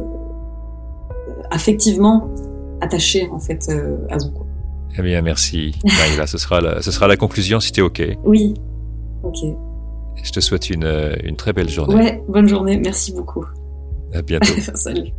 affectivement 1.51 2.29
attachée 2.81 3.29
en 3.33 3.41
fait 3.41 3.69
à 4.09 4.17
vous. 4.17 4.31
Quoi. 4.31 4.47
Eh 4.97 5.03
bien, 5.03 5.23
merci. 5.23 5.75
Maïla, 5.85 6.27
ce 6.27 6.39
sera 6.39 6.61
la, 6.61 6.81
ce 6.83 6.91
sera 6.91 7.09
la 7.09 7.17
conclusion 7.17 7.61
si 7.61 7.73
t'es 7.73 7.81
ok. 7.83 8.03
Oui. 8.25 8.55
Ok. 9.23 9.39
Je 10.23 10.31
te 10.31 10.41
souhaite 10.41 10.71
une, 10.71 11.17
une 11.25 11.37
très 11.37 11.53
belle 11.53 11.69
journée. 11.69 11.95
Ouais, 11.95 12.23
bonne 12.29 12.49
journée. 12.49 12.79
Merci 12.79 13.13
beaucoup. 13.13 13.45
À 14.13 14.23
bientôt. 14.23 14.53
Salut. 14.75 15.11